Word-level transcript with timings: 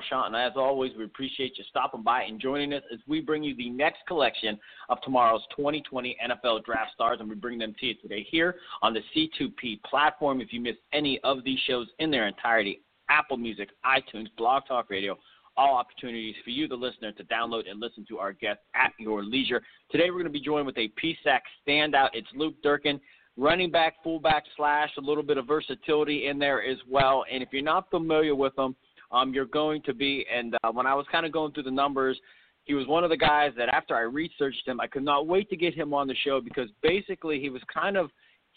Marchionte, 0.00 0.26
and 0.26 0.36
as 0.36 0.52
always, 0.56 0.92
we 0.96 1.04
appreciate 1.04 1.58
you 1.58 1.64
stopping 1.68 2.02
by 2.02 2.22
and 2.22 2.40
joining 2.40 2.72
us 2.72 2.82
as 2.92 2.98
we 3.06 3.20
bring 3.20 3.42
you 3.42 3.54
the 3.56 3.70
next 3.70 3.98
collection 4.06 4.58
of 4.88 5.00
tomorrow's 5.02 5.42
2020 5.56 6.16
NFL 6.28 6.64
Draft 6.64 6.92
Stars, 6.94 7.18
and 7.20 7.28
we 7.28 7.34
bring 7.34 7.58
them 7.58 7.74
to 7.80 7.86
you 7.86 7.94
today 7.94 8.26
here 8.30 8.56
on 8.82 8.94
the 8.94 9.00
C2P 9.14 9.82
platform. 9.82 10.40
If 10.40 10.52
you 10.52 10.60
missed 10.60 10.78
any 10.92 11.20
of 11.24 11.44
these 11.44 11.58
shows 11.66 11.86
in 11.98 12.10
their 12.10 12.26
entirety, 12.28 12.80
Apple 13.08 13.36
Music, 13.36 13.70
iTunes, 13.84 14.28
Blog 14.36 14.62
Talk 14.68 14.90
Radio, 14.90 15.18
all 15.56 15.76
opportunities 15.76 16.36
for 16.44 16.50
you, 16.50 16.68
the 16.68 16.74
listener, 16.74 17.12
to 17.12 17.24
download 17.24 17.68
and 17.68 17.80
listen 17.80 18.06
to 18.08 18.18
our 18.18 18.32
guests 18.32 18.62
at 18.74 18.92
your 18.98 19.24
leisure. 19.24 19.62
Today, 19.90 20.10
we're 20.10 20.22
going 20.22 20.24
to 20.24 20.30
be 20.30 20.40
joined 20.40 20.66
with 20.66 20.78
a 20.78 20.90
PSAC 21.02 21.40
standout. 21.66 22.10
It's 22.12 22.28
Luke 22.34 22.54
Durkin 22.62 23.00
running 23.36 23.70
back, 23.70 23.94
fullback 24.02 24.44
slash, 24.56 24.90
a 24.98 25.00
little 25.00 25.22
bit 25.22 25.38
of 25.38 25.46
versatility 25.46 26.26
in 26.28 26.38
there 26.38 26.62
as 26.62 26.76
well. 26.88 27.24
And 27.32 27.42
if 27.42 27.48
you're 27.52 27.62
not 27.62 27.90
familiar 27.90 28.34
with 28.34 28.56
him, 28.58 28.76
um, 29.12 29.32
you're 29.32 29.46
going 29.46 29.82
to 29.82 29.94
be. 29.94 30.24
And 30.32 30.56
uh, 30.62 30.70
when 30.72 30.86
I 30.86 30.94
was 30.94 31.06
kind 31.10 31.26
of 31.26 31.32
going 31.32 31.52
through 31.52 31.64
the 31.64 31.70
numbers, 31.70 32.18
he 32.64 32.74
was 32.74 32.86
one 32.86 33.04
of 33.04 33.10
the 33.10 33.16
guys 33.16 33.52
that 33.56 33.68
after 33.68 33.96
I 33.96 34.02
researched 34.02 34.66
him, 34.66 34.80
I 34.80 34.86
could 34.86 35.02
not 35.02 35.26
wait 35.26 35.48
to 35.50 35.56
get 35.56 35.74
him 35.74 35.92
on 35.94 36.06
the 36.06 36.14
show 36.24 36.40
because 36.40 36.68
basically 36.82 37.40
he 37.40 37.50
was 37.50 37.62
kind 37.72 37.96
of 37.96 38.10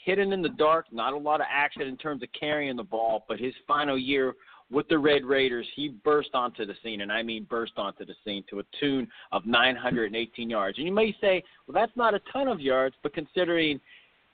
hidden 0.03 0.33
in 0.33 0.41
the 0.41 0.49
dark, 0.49 0.85
not 0.91 1.13
a 1.13 1.17
lot 1.17 1.39
of 1.39 1.47
action 1.49 1.83
in 1.83 1.97
terms 1.97 2.21
of 2.23 2.29
carrying 2.37 2.75
the 2.75 2.83
ball, 2.83 3.25
but 3.27 3.39
his 3.39 3.53
final 3.67 3.97
year 3.97 4.35
with 4.71 4.87
the 4.87 4.97
Red 4.97 5.23
Raiders, 5.23 5.67
he 5.75 5.89
burst 6.03 6.29
onto 6.33 6.65
the 6.65 6.73
scene, 6.83 7.01
and 7.01 7.11
I 7.11 7.21
mean 7.21 7.45
burst 7.49 7.73
onto 7.77 8.05
the 8.05 8.15
scene 8.25 8.43
to 8.49 8.59
a 8.59 8.63
tune 8.79 9.07
of 9.31 9.45
918 9.45 10.49
yards. 10.49 10.77
And 10.77 10.87
you 10.87 10.93
may 10.93 11.15
say, 11.21 11.43
well, 11.67 11.73
that's 11.73 11.95
not 11.95 12.13
a 12.13 12.21
ton 12.31 12.47
of 12.47 12.59
yards, 12.59 12.95
but 13.03 13.13
considering 13.13 13.79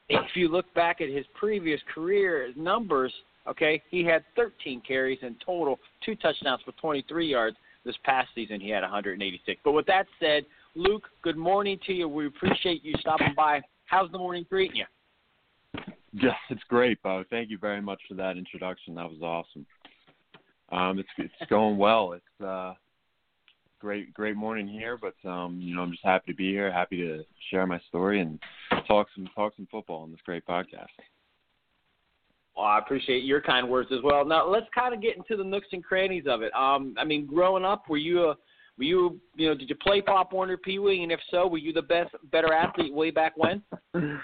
if 0.08 0.36
you 0.36 0.48
look 0.48 0.72
back 0.74 1.02
at 1.02 1.10
his 1.10 1.26
previous 1.36 1.80
career 1.94 2.52
numbers, 2.56 3.14
okay, 3.48 3.82
he 3.90 4.04
had 4.04 4.24
13 4.36 4.82
carries 4.88 5.20
in 5.22 5.36
total, 5.46 5.80
two 6.06 6.16
touchdowns 6.16 6.62
for 6.66 6.72
23 6.74 7.28
yards. 7.28 7.58
This 7.86 7.96
past 8.04 8.28
season, 8.36 8.60
he 8.60 8.70
had 8.70 8.82
186. 8.82 9.62
But 9.64 9.72
with 9.72 9.86
that 9.86 10.06
said, 10.20 10.46
Luke, 10.76 11.08
good 11.22 11.38
morning 11.38 11.80
to 11.88 11.94
you. 11.94 12.10
We 12.10 12.28
appreciate 12.28 12.84
you 12.84 12.94
stopping 13.00 13.34
by. 13.36 13.62
How's 13.86 14.12
the 14.12 14.18
morning 14.18 14.46
treating 14.50 14.76
you? 14.76 14.86
Yes, 16.12 16.36
it's 16.50 16.64
great, 16.68 17.02
Bo. 17.02 17.24
Thank 17.30 17.50
you 17.50 17.58
very 17.58 17.82
much 17.82 18.02
for 18.08 18.16
that 18.16 18.38
introduction. 18.38 18.96
That 18.96 19.10
was 19.10 19.22
awesome. 19.22 19.66
Um, 20.72 21.00
it's 21.00 21.10
it's 21.18 21.50
going 21.50 21.78
well. 21.78 22.14
It's 22.14 22.46
uh, 22.46 22.74
great 23.80 24.14
great 24.14 24.36
morning 24.36 24.68
here, 24.68 24.98
but 24.98 25.16
um, 25.28 25.60
you 25.62 25.76
know 25.76 25.82
I'm 25.82 25.92
just 25.92 26.06
happy 26.06 26.32
to 26.32 26.36
be 26.36 26.52
here, 26.52 26.72
happy 26.72 26.98
to 26.98 27.24
share 27.50 27.66
my 27.66 27.80
story 27.88 28.22
and 28.22 28.40
talk 28.88 29.08
some 29.16 29.28
talk 29.36 29.54
some 29.56 29.68
football 29.72 30.04
on 30.04 30.12
this 30.12 30.20
great 30.26 30.46
podcast. 30.46 30.88
Well, 32.60 32.68
I 32.68 32.78
appreciate 32.78 33.24
your 33.24 33.40
kind 33.40 33.70
words 33.70 33.90
as 33.94 34.00
well. 34.04 34.26
Now 34.26 34.46
let's 34.46 34.66
kind 34.76 34.94
of 34.94 35.02
get 35.02 35.16
into 35.16 35.38
the 35.38 35.50
nooks 35.50 35.68
and 35.72 35.82
crannies 35.82 36.26
of 36.28 36.42
it. 36.42 36.54
Um, 36.54 36.94
I 36.98 37.06
mean, 37.06 37.26
growing 37.26 37.64
up, 37.64 37.88
were 37.88 37.96
you 37.96 38.24
a 38.26 38.36
were 38.78 38.84
you 38.84 39.20
you 39.38 39.48
know 39.48 39.56
did 39.56 39.70
you 39.70 39.76
play 39.76 40.02
Pop 40.02 40.34
Warner 40.34 40.58
Pee 40.58 40.78
Wee, 40.78 41.02
and 41.02 41.10
if 41.10 41.22
so, 41.32 41.48
were 41.48 41.58
you 41.58 41.72
the 41.72 41.82
best 41.82 42.14
better 42.34 42.52
athlete 42.54 42.94
way 42.94 43.12
back 43.12 43.34
when? 43.38 43.64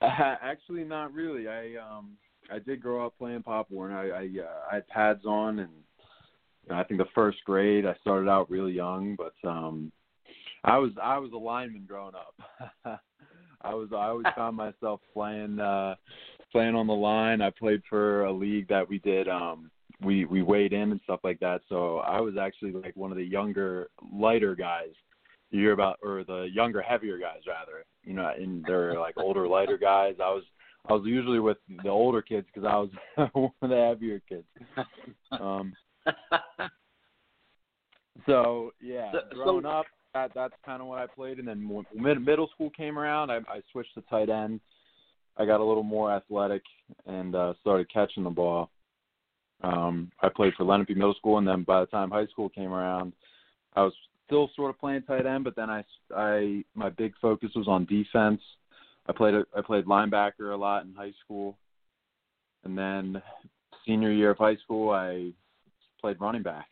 Uh, 0.00 0.34
actually, 0.42 0.82
not 0.82 1.14
really. 1.14 1.46
I 1.46 1.76
um 1.76 2.16
I 2.50 2.58
did 2.58 2.82
grow 2.82 3.06
up 3.06 3.16
playing 3.16 3.44
Pop 3.44 3.70
Warner. 3.70 3.96
I 3.96 4.22
I, 4.22 4.24
uh, 4.24 4.48
I 4.68 4.74
had 4.74 4.88
pads 4.88 5.24
on, 5.24 5.60
and 5.60 5.70
you 6.64 6.70
know, 6.70 6.80
I 6.80 6.82
think 6.82 6.98
the 6.98 7.06
first 7.14 7.38
grade 7.44 7.86
I 7.86 7.94
started 8.00 8.28
out 8.28 8.50
really 8.50 8.72
young, 8.72 9.16
but 9.16 9.48
um 9.48 9.92
I 10.64 10.76
was 10.78 10.90
I 11.00 11.18
was 11.18 11.30
a 11.30 11.36
lineman 11.36 11.84
growing 11.86 12.14
up. 12.16 12.34
I 13.62 13.74
was 13.74 13.90
I 13.92 14.08
always 14.08 14.26
found 14.34 14.56
myself 14.56 15.00
playing 15.14 15.60
uh 15.60 15.94
playing 16.52 16.74
on 16.76 16.86
the 16.86 16.92
line. 16.92 17.40
I 17.40 17.50
played 17.50 17.82
for 17.88 18.24
a 18.24 18.32
league 18.32 18.68
that 18.68 18.88
we 18.88 18.98
did 18.98 19.28
um 19.28 19.70
we 20.00 20.24
we 20.24 20.42
weighed 20.42 20.72
in 20.72 20.90
and 20.92 21.00
stuff 21.04 21.20
like 21.24 21.40
that. 21.40 21.62
So 21.68 21.98
I 21.98 22.20
was 22.20 22.34
actually 22.36 22.72
like 22.72 22.94
one 22.96 23.10
of 23.10 23.16
the 23.16 23.24
younger 23.24 23.88
lighter 24.12 24.54
guys 24.54 24.90
you 25.50 25.60
hear 25.60 25.72
about 25.72 25.98
or 26.02 26.24
the 26.24 26.48
younger 26.52 26.80
heavier 26.82 27.18
guys 27.18 27.40
rather. 27.46 27.84
You 28.04 28.14
know, 28.14 28.30
and 28.36 28.64
they're 28.66 28.98
like 28.98 29.14
older 29.16 29.46
lighter 29.46 29.78
guys. 29.78 30.16
I 30.20 30.28
was 30.30 30.42
I 30.88 30.92
was 30.94 31.02
usually 31.06 31.38
with 31.40 31.58
the 31.82 31.88
older 31.88 32.20
kids 32.22 32.46
because 32.52 32.68
I 32.68 32.76
was 32.76 32.90
one 33.34 33.52
of 33.62 33.70
the 33.70 33.76
heavier 33.76 34.20
kids. 34.28 34.46
Um 35.30 35.72
so 38.26 38.72
yeah, 38.80 39.12
So- 39.12 39.20
growing 39.34 39.62
so- 39.64 39.68
up, 39.70 39.86
that 40.14 40.32
that's 40.34 40.54
kind 40.64 40.82
of 40.82 40.88
what 40.88 40.98
I 40.98 41.06
played. 41.06 41.38
And 41.38 41.48
then 41.48 41.66
when 41.68 41.86
mid, 41.94 42.24
middle 42.24 42.48
school 42.48 42.70
came 42.70 42.98
around, 42.98 43.30
I, 43.30 43.36
I 43.48 43.62
switched 43.70 43.94
to 43.94 44.02
tight 44.02 44.28
end. 44.28 44.60
I 45.36 45.44
got 45.46 45.60
a 45.60 45.64
little 45.64 45.82
more 45.82 46.12
athletic 46.12 46.62
and 47.06 47.34
uh, 47.34 47.54
started 47.60 47.92
catching 47.92 48.24
the 48.24 48.30
ball. 48.30 48.70
Um, 49.62 50.10
I 50.20 50.28
played 50.28 50.54
for 50.54 50.64
Lenape 50.64 50.90
Middle 50.90 51.14
School, 51.14 51.38
and 51.38 51.46
then 51.46 51.62
by 51.62 51.80
the 51.80 51.86
time 51.86 52.10
high 52.10 52.26
school 52.26 52.48
came 52.48 52.72
around, 52.72 53.12
I 53.74 53.82
was 53.82 53.92
still 54.26 54.50
sort 54.56 54.70
of 54.70 54.80
playing 54.80 55.02
tight 55.02 55.24
end. 55.24 55.44
But 55.44 55.56
then 55.56 55.70
I, 55.70 55.84
I 56.14 56.64
my 56.74 56.90
big 56.90 57.14
focus 57.20 57.50
was 57.54 57.68
on 57.68 57.84
defense. 57.86 58.40
I 59.06 59.12
played 59.12 59.34
a, 59.34 59.44
I 59.56 59.62
played 59.62 59.86
linebacker 59.86 60.52
a 60.52 60.56
lot 60.56 60.84
in 60.84 60.94
high 60.94 61.12
school, 61.24 61.56
and 62.64 62.76
then 62.76 63.22
senior 63.86 64.12
year 64.12 64.30
of 64.30 64.38
high 64.38 64.56
school, 64.56 64.90
I 64.90 65.32
played 66.00 66.20
running 66.20 66.42
back 66.42 66.66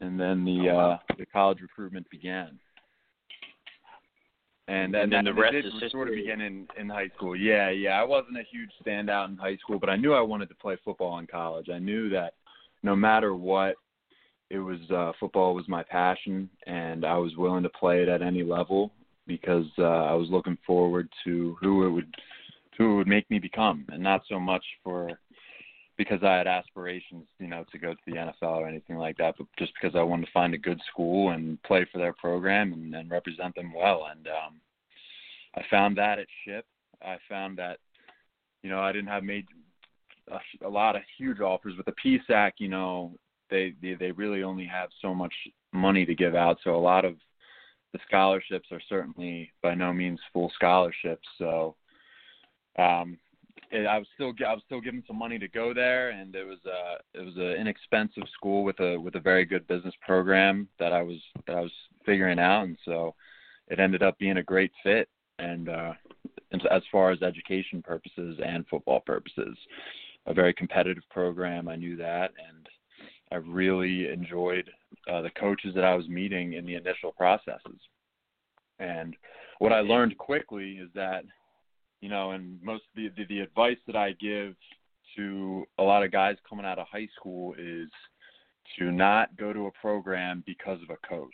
and 0.00 0.18
then 0.18 0.44
the 0.44 0.70
Oh, 0.70 0.78
uh 0.78 0.98
the 1.18 1.26
college 1.26 1.60
recruitment 1.60 2.08
began. 2.10 2.58
And 4.68 4.94
And 4.96 5.12
then 5.12 5.24
that- 5.24 5.30
the 5.30 5.34
rest 5.34 5.54
it 5.54 5.66
is 5.66 5.92
sort 5.92 6.08
of 6.08 6.14
begin 6.14 6.40
in 6.40 6.66
in 6.76 6.88
high 6.88 7.08
school. 7.10 7.36
Yeah, 7.36 7.70
yeah. 7.70 8.00
I 8.00 8.04
wasn't 8.04 8.36
a 8.38 8.42
huge 8.42 8.70
standout 8.84 9.28
in 9.28 9.36
high 9.36 9.56
school, 9.56 9.78
but 9.78 9.88
I 9.88 9.96
knew 9.96 10.12
I 10.12 10.20
wanted 10.20 10.48
to 10.48 10.56
play 10.56 10.76
football 10.84 11.18
in 11.18 11.26
college. 11.26 11.68
I 11.70 11.78
knew 11.78 12.08
that 12.10 12.34
no 12.82 12.96
matter 12.96 13.34
what, 13.34 13.76
it 14.50 14.58
was 14.58 14.78
uh 14.90 15.12
football 15.20 15.54
was 15.54 15.68
my 15.68 15.82
passion 15.84 16.48
and 16.66 17.04
I 17.04 17.16
was 17.16 17.36
willing 17.36 17.62
to 17.64 17.68
play 17.68 18.02
it 18.02 18.08
at 18.08 18.22
any 18.22 18.42
level 18.42 18.92
because 19.26 19.66
uh 19.78 19.82
I 20.04 20.14
was 20.14 20.28
looking 20.30 20.56
forward 20.66 21.08
to 21.24 21.56
who 21.60 21.86
it 21.86 21.90
would 21.90 22.14
who 22.76 22.92
it 22.92 22.96
would 22.96 23.08
make 23.08 23.28
me 23.30 23.38
become 23.38 23.84
and 23.88 24.02
not 24.02 24.22
so 24.28 24.38
much 24.38 24.64
for 24.84 25.18
because 25.96 26.22
I 26.22 26.34
had 26.34 26.46
aspirations, 26.46 27.24
you 27.38 27.48
know, 27.48 27.64
to 27.72 27.78
go 27.78 27.94
to 27.94 28.00
the 28.06 28.12
NFL 28.12 28.58
or 28.58 28.68
anything 28.68 28.96
like 28.96 29.16
that, 29.18 29.36
but 29.38 29.46
just 29.58 29.72
because 29.80 29.96
I 29.96 30.02
wanted 30.02 30.26
to 30.26 30.32
find 30.32 30.52
a 30.54 30.58
good 30.58 30.80
school 30.90 31.30
and 31.30 31.62
play 31.62 31.86
for 31.90 31.98
their 31.98 32.12
program 32.12 32.72
and, 32.72 32.94
and 32.94 33.10
represent 33.10 33.54
them 33.54 33.72
well. 33.74 34.06
And 34.10 34.26
um, 34.26 34.60
I 35.56 35.62
found 35.70 35.96
that 35.96 36.18
at 36.18 36.26
Ship. 36.44 36.66
I 37.02 37.16
found 37.28 37.58
that, 37.58 37.78
you 38.62 38.70
know, 38.70 38.80
I 38.80 38.92
didn't 38.92 39.08
have 39.08 39.24
made 39.24 39.46
a, 40.30 40.66
a 40.66 40.68
lot 40.68 40.96
of 40.96 41.02
huge 41.16 41.40
offers 41.40 41.74
with 41.76 41.86
the 41.86 42.20
PSAC. 42.28 42.52
You 42.58 42.68
know, 42.68 43.12
they, 43.50 43.74
they 43.80 43.94
they 43.94 44.10
really 44.12 44.42
only 44.42 44.66
have 44.66 44.90
so 45.00 45.14
much 45.14 45.32
money 45.72 46.04
to 46.04 46.14
give 46.14 46.34
out, 46.34 46.58
so 46.64 46.74
a 46.74 46.78
lot 46.78 47.04
of 47.04 47.16
the 47.92 47.98
scholarships 48.06 48.68
are 48.72 48.80
certainly 48.88 49.52
by 49.62 49.74
no 49.74 49.92
means 49.92 50.20
full 50.32 50.52
scholarships. 50.54 51.26
So. 51.38 51.76
Um, 52.78 53.16
it, 53.70 53.86
I 53.86 53.98
was 53.98 54.06
still 54.14 54.32
I 54.46 54.52
was 54.52 54.62
still 54.66 54.80
given 54.80 55.02
some 55.06 55.18
money 55.18 55.38
to 55.38 55.48
go 55.48 55.74
there, 55.74 56.10
and 56.10 56.34
it 56.34 56.46
was 56.46 56.58
uh 56.66 56.96
it 57.14 57.24
was 57.24 57.36
an 57.36 57.60
inexpensive 57.60 58.24
school 58.34 58.64
with 58.64 58.78
a 58.80 58.98
with 58.98 59.14
a 59.14 59.20
very 59.20 59.44
good 59.44 59.66
business 59.66 59.94
program 60.04 60.68
that 60.78 60.92
I 60.92 61.02
was 61.02 61.18
that 61.46 61.56
I 61.56 61.60
was 61.60 61.72
figuring 62.04 62.38
out, 62.38 62.64
and 62.64 62.78
so 62.84 63.14
it 63.68 63.80
ended 63.80 64.02
up 64.02 64.18
being 64.18 64.38
a 64.38 64.42
great 64.42 64.72
fit. 64.82 65.08
And 65.38 65.68
uh, 65.68 65.92
as 66.70 66.82
far 66.90 67.10
as 67.10 67.22
education 67.22 67.82
purposes 67.82 68.38
and 68.44 68.66
football 68.68 69.00
purposes, 69.00 69.56
a 70.26 70.34
very 70.34 70.54
competitive 70.54 71.02
program. 71.10 71.68
I 71.68 71.76
knew 71.76 71.96
that, 71.96 72.32
and 72.48 72.68
I 73.30 73.36
really 73.36 74.08
enjoyed 74.08 74.70
uh, 75.10 75.22
the 75.22 75.30
coaches 75.30 75.74
that 75.74 75.84
I 75.84 75.94
was 75.94 76.08
meeting 76.08 76.54
in 76.54 76.64
the 76.64 76.74
initial 76.74 77.12
processes. 77.12 77.80
And 78.78 79.16
what 79.58 79.72
I 79.72 79.80
learned 79.80 80.16
quickly 80.18 80.78
is 80.82 80.88
that 80.94 81.24
you 82.00 82.08
know, 82.08 82.32
and 82.32 82.62
most 82.62 82.84
of 82.84 82.96
the, 82.96 83.08
the 83.16 83.24
the 83.26 83.40
advice 83.40 83.78
that 83.86 83.96
I 83.96 84.12
give 84.12 84.54
to 85.16 85.64
a 85.78 85.82
lot 85.82 86.02
of 86.02 86.12
guys 86.12 86.36
coming 86.48 86.66
out 86.66 86.78
of 86.78 86.86
high 86.90 87.08
school 87.18 87.54
is 87.58 87.88
to 88.78 88.90
not 88.90 89.36
go 89.36 89.52
to 89.52 89.66
a 89.66 89.70
program 89.80 90.42
because 90.46 90.78
of 90.82 90.90
a 90.90 91.06
coach. 91.06 91.30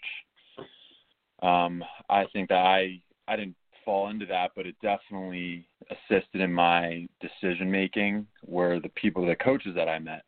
Um, 1.42 1.82
I 2.08 2.26
think 2.32 2.48
that 2.50 2.64
I 2.64 3.00
I 3.26 3.36
didn't 3.36 3.56
fall 3.84 4.08
into 4.08 4.26
that, 4.26 4.52
but 4.54 4.66
it 4.66 4.76
definitely 4.80 5.66
assisted 5.90 6.40
in 6.40 6.52
my 6.52 7.08
decision 7.20 7.70
making. 7.70 8.26
Were 8.46 8.80
the 8.80 8.90
people, 8.90 9.26
the 9.26 9.34
coaches 9.36 9.74
that 9.74 9.88
I 9.88 9.98
met, 9.98 10.22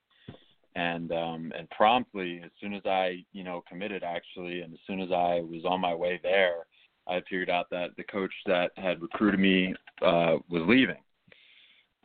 and 0.74 1.12
um, 1.12 1.52
and 1.56 1.70
promptly, 1.70 2.40
as 2.44 2.50
soon 2.60 2.74
as 2.74 2.82
I 2.84 3.24
you 3.32 3.44
know 3.44 3.62
committed 3.68 4.02
actually, 4.02 4.62
and 4.62 4.72
as 4.72 4.80
soon 4.86 5.00
as 5.00 5.12
I 5.12 5.40
was 5.40 5.64
on 5.64 5.80
my 5.80 5.94
way 5.94 6.18
there, 6.22 6.66
I 7.06 7.20
figured 7.22 7.50
out 7.50 7.70
that 7.70 7.90
the 7.96 8.04
coach 8.04 8.32
that 8.46 8.72
had 8.76 9.02
recruited 9.02 9.40
me 9.40 9.74
uh, 10.02 10.36
was 10.48 10.62
leaving, 10.66 11.02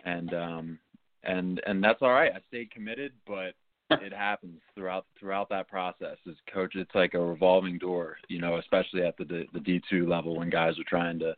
and 0.05 0.33
um, 0.33 0.79
and 1.23 1.61
and 1.65 1.83
that's 1.83 2.01
all 2.01 2.11
right. 2.11 2.31
I 2.33 2.39
stayed 2.47 2.71
committed, 2.71 3.13
but 3.25 3.53
it 4.01 4.13
happens 4.13 4.59
throughout 4.75 5.05
throughout 5.19 5.49
that 5.49 5.67
process. 5.67 6.17
As 6.27 6.35
coach, 6.53 6.75
it's 6.75 6.93
like 6.93 7.13
a 7.13 7.19
revolving 7.19 7.77
door, 7.77 8.17
you 8.27 8.39
know, 8.39 8.57
especially 8.57 9.03
at 9.03 9.17
the 9.17 9.45
the 9.53 9.59
D 9.59 9.81
two 9.89 10.07
level 10.07 10.37
when 10.37 10.49
guys 10.49 10.77
are 10.79 10.89
trying 10.89 11.19
to 11.19 11.35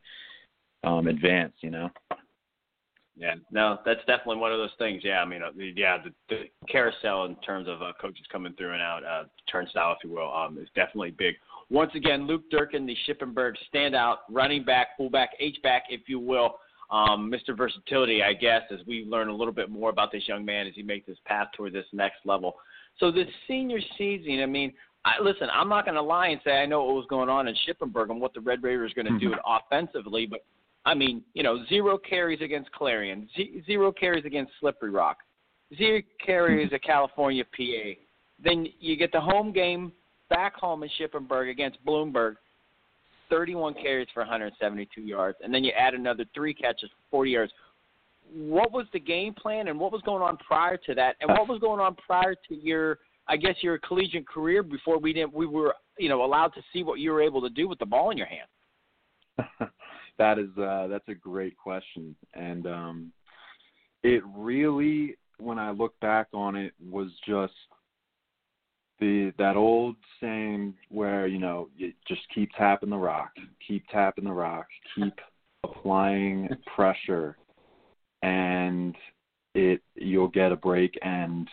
um, 0.84 1.08
advance, 1.08 1.54
you 1.62 1.70
know. 1.70 1.90
Yeah, 3.18 3.36
no, 3.52 3.78
that's 3.86 4.00
definitely 4.08 4.38
one 4.38 4.52
of 4.52 4.58
those 4.58 4.74
things. 4.80 5.02
Yeah, 5.04 5.22
I 5.22 5.26
mean, 5.26 5.44
uh, 5.44 5.52
yeah, 5.76 5.98
the, 6.02 6.12
the 6.30 6.44
carousel 6.68 7.26
in 7.26 7.36
terms 7.38 7.68
of 7.68 7.82
uh, 7.82 7.92
coaches 8.00 8.26
coming 8.32 8.54
through 8.54 8.74
and 8.74 8.82
out, 8.82 9.04
uh, 9.04 9.24
turnstile, 9.52 9.92
if 9.92 10.04
you 10.04 10.16
will, 10.16 10.34
um, 10.34 10.58
is 10.58 10.70
definitely 10.76 11.12
big. 11.12 11.36
Once 11.72 11.92
again, 11.96 12.28
Luke 12.28 12.44
Durkin, 12.52 12.86
the 12.86 12.98
Shippensburg 13.08 13.54
standout 13.74 14.18
running 14.30 14.66
back, 14.66 14.90
fullback, 14.98 15.30
H 15.40 15.58
back, 15.64 15.84
if 15.90 16.02
you 16.08 16.20
will 16.20 16.58
um, 16.92 17.32
Mr. 17.32 17.56
Versatility, 17.56 18.22
I 18.22 18.34
guess, 18.34 18.64
as 18.72 18.86
we 18.86 19.06
learn 19.06 19.30
a 19.30 19.34
little 19.34 19.54
bit 19.54 19.70
more 19.70 19.90
about 19.90 20.12
this 20.12 20.28
young 20.28 20.44
man 20.44 20.68
as 20.68 20.74
he 20.76 20.84
makes 20.84 21.08
his 21.08 21.18
path 21.26 21.48
toward 21.56 21.72
this 21.72 21.86
next 21.94 22.18
level. 22.26 22.56
So 23.00 23.10
this 23.10 23.28
senior 23.48 23.80
season, 23.98 24.42
I 24.42 24.48
mean, 24.48 24.74
I, 25.06 25.14
listen, 25.24 25.48
I'm 25.50 25.70
not 25.70 25.86
going 25.86 25.96
to 25.96 26.02
lie 26.02 26.28
and 26.28 26.42
say 26.44 26.58
I 26.58 26.66
know 26.66 26.84
what 26.84 26.96
was 26.96 27.06
going 27.10 27.30
on 27.30 27.48
in 27.48 27.56
Shippensburg 27.66 28.10
and 28.10 28.20
what 28.20 28.34
the 28.34 28.42
Red 28.42 28.62
Raiders 28.62 28.92
are 28.92 29.04
going 29.04 29.06
to 29.06 29.26
mm-hmm. 29.26 29.34
do 29.34 29.40
offensively, 29.48 30.26
but 30.26 30.44
I 30.86 30.94
mean, 30.94 31.24
you 31.34 31.44
know, 31.44 31.64
zero 31.70 31.98
carries 31.98 32.42
against 32.42 32.70
Clarion, 32.74 33.30
z- 33.38 33.64
zero 33.66 33.94
carries 33.94 34.26
against 34.26 34.52
Slippery 34.60 34.90
Rock, 34.90 35.20
zero 35.78 36.02
carries 36.24 36.68
mm-hmm. 36.68 36.76
at 36.76 36.84
California 36.84 37.46
PA. 37.46 38.02
Then 38.44 38.68
you 38.80 38.98
get 38.98 39.14
the 39.14 39.22
home 39.22 39.54
game 39.54 39.94
back 40.32 40.56
home 40.56 40.82
in 40.82 40.90
Shippensburg 40.98 41.52
against 41.52 41.86
Bloomsburg, 41.86 42.36
31 43.30 43.76
carries 43.76 44.08
for 44.14 44.22
172 44.22 45.02
yards, 45.02 45.38
and 45.44 45.54
then 45.54 45.64
you 45.64 45.72
add 45.78 45.94
another 45.94 46.26
three 46.34 46.54
catches 46.54 46.90
for 46.90 47.18
40 47.18 47.32
yards. 47.32 47.52
What 48.34 48.72
was 48.72 48.86
the 48.94 49.00
game 49.00 49.34
plan, 49.34 49.68
and 49.68 49.78
what 49.80 49.92
was 49.92 50.02
going 50.04 50.24
on 50.24 50.38
prior 50.38 50.78
to 50.78 50.96
that, 50.96 51.18
and 51.20 51.30
what 51.30 51.48
was 51.48 51.60
going 51.60 51.82
on 51.82 51.96
prior 51.96 52.34
to 52.48 52.56
your, 52.56 53.00
I 53.28 53.36
guess, 53.36 53.56
your 53.62 53.78
collegiate 53.80 54.28
career 54.28 54.64
before 54.64 54.98
we 54.98 55.12
didn't, 55.12 55.34
we 55.34 55.46
were, 55.46 55.76
you 56.00 56.08
know, 56.08 56.24
allowed 56.24 56.54
to 56.56 56.62
see 56.72 56.82
what 56.82 57.00
you 57.00 57.12
were 57.12 57.22
able 57.22 57.42
to 57.42 57.50
do 57.50 57.68
with 57.68 57.78
the 57.80 57.86
ball 57.86 58.10
in 58.12 58.18
your 58.18 58.28
hand? 58.28 58.48
that 60.18 60.40
is, 60.40 60.58
uh, 60.58 60.88
that's 60.88 61.08
a 61.10 61.14
great 61.14 61.58
question, 61.58 62.16
and 62.34 62.68
um, 62.68 63.12
it 64.04 64.24
really, 64.34 65.16
when 65.40 65.60
I 65.60 65.72
look 65.72 66.00
back 66.00 66.28
on 66.34 66.56
it, 66.56 66.74
was 66.90 67.10
just 67.28 67.54
the 69.02 69.34
that 69.38 69.58
old 69.58 69.98
saying 70.22 70.74
where 70.90 71.28
you 71.28 71.40
know 71.40 71.68
you 71.76 71.92
just 72.08 72.22
keep 72.34 72.50
tapping 72.58 72.92
the 72.92 72.98
rock, 72.98 73.32
keep 73.68 73.86
tapping 73.88 74.24
the 74.24 74.32
rock, 74.32 74.68
keep 74.96 75.14
applying 75.64 76.48
pressure, 76.74 77.36
and 78.22 78.96
it 79.54 79.82
you'll 79.96 80.30
get 80.30 80.54
a 80.54 80.56
break 80.56 80.98
and 81.02 81.50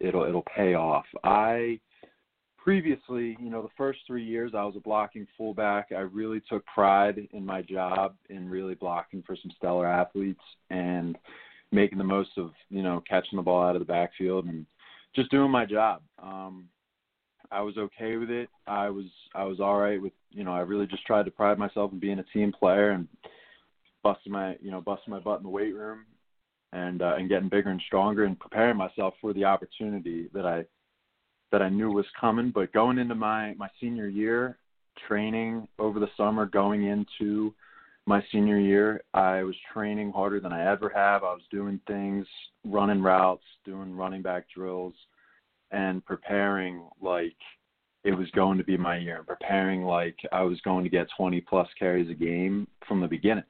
it'll 0.00 0.24
it'll 0.24 0.46
pay 0.56 0.74
off. 0.74 1.04
I 1.22 1.78
previously, 2.58 3.36
you 3.38 3.50
know, 3.50 3.62
the 3.62 3.68
first 3.76 4.00
three 4.06 4.24
years 4.24 4.52
I 4.56 4.64
was 4.64 4.74
a 4.76 4.80
blocking 4.80 5.26
fullback. 5.38 5.88
I 5.92 6.00
really 6.00 6.42
took 6.48 6.64
pride 6.66 7.28
in 7.32 7.46
my 7.46 7.62
job 7.62 8.16
in 8.28 8.48
really 8.48 8.74
blocking 8.74 9.22
for 9.24 9.36
some 9.40 9.52
stellar 9.56 9.86
athletes 9.86 10.40
and 10.70 11.16
making 11.72 11.98
the 11.98 12.04
most 12.04 12.30
of 12.38 12.52
you 12.70 12.82
know 12.82 13.02
catching 13.08 13.36
the 13.36 13.42
ball 13.42 13.62
out 13.62 13.76
of 13.76 13.80
the 13.80 13.86
backfield 13.86 14.46
and 14.46 14.64
just 15.14 15.30
doing 15.30 15.50
my 15.50 15.66
job. 15.66 16.00
Um, 16.22 16.68
I 17.50 17.62
was 17.62 17.76
okay 17.76 18.16
with 18.16 18.30
it. 18.30 18.48
I 18.66 18.88
was 18.88 19.06
I 19.34 19.44
was 19.44 19.60
all 19.60 19.78
right 19.78 20.00
with 20.00 20.12
you 20.30 20.44
know 20.44 20.52
I 20.52 20.60
really 20.60 20.86
just 20.86 21.06
tried 21.06 21.24
to 21.24 21.30
pride 21.30 21.58
myself 21.58 21.92
in 21.92 21.98
being 21.98 22.18
a 22.18 22.24
team 22.24 22.52
player 22.52 22.90
and 22.90 23.08
busting 24.02 24.32
my 24.32 24.56
you 24.60 24.70
know 24.70 24.80
busting 24.80 25.12
my 25.12 25.20
butt 25.20 25.38
in 25.38 25.44
the 25.44 25.48
weight 25.50 25.74
room 25.74 26.04
and 26.72 27.02
uh, 27.02 27.14
and 27.16 27.28
getting 27.28 27.48
bigger 27.48 27.70
and 27.70 27.82
stronger 27.86 28.24
and 28.24 28.38
preparing 28.38 28.76
myself 28.76 29.14
for 29.20 29.32
the 29.32 29.44
opportunity 29.44 30.28
that 30.32 30.46
I 30.46 30.64
that 31.52 31.62
I 31.62 31.68
knew 31.68 31.90
was 31.90 32.06
coming. 32.20 32.50
But 32.50 32.72
going 32.72 32.98
into 32.98 33.14
my 33.14 33.54
my 33.54 33.68
senior 33.80 34.08
year, 34.08 34.58
training 35.08 35.68
over 35.78 36.00
the 36.00 36.10
summer, 36.16 36.46
going 36.46 36.84
into 36.84 37.54
my 38.06 38.22
senior 38.30 38.58
year, 38.58 39.02
I 39.14 39.42
was 39.42 39.56
training 39.72 40.12
harder 40.12 40.38
than 40.38 40.52
I 40.52 40.70
ever 40.70 40.88
have. 40.88 41.24
I 41.24 41.32
was 41.32 41.42
doing 41.50 41.80
things, 41.88 42.26
running 42.64 43.02
routes, 43.02 43.42
doing 43.64 43.96
running 43.96 44.22
back 44.22 44.46
drills 44.54 44.94
and 45.70 46.04
preparing 46.04 46.88
like 47.00 47.36
it 48.04 48.12
was 48.12 48.30
going 48.30 48.56
to 48.56 48.64
be 48.64 48.76
my 48.76 48.98
year, 48.98 49.18
and 49.18 49.26
preparing 49.26 49.82
like 49.82 50.16
I 50.30 50.42
was 50.42 50.60
going 50.60 50.84
to 50.84 50.90
get 50.90 51.08
20 51.16 51.40
plus 51.40 51.68
carries 51.78 52.08
a 52.08 52.14
game 52.14 52.68
from 52.86 53.00
the 53.00 53.08
beginning. 53.08 53.44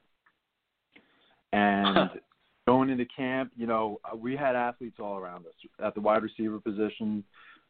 And 1.53 2.09
going 2.67 2.89
into 2.89 3.05
camp, 3.05 3.51
you 3.55 3.67
know, 3.67 3.99
we 4.15 4.35
had 4.35 4.55
athletes 4.55 4.97
all 4.99 5.17
around 5.17 5.45
us 5.45 5.53
at 5.83 5.93
the 5.93 6.01
wide 6.01 6.23
receiver 6.23 6.59
position. 6.59 7.23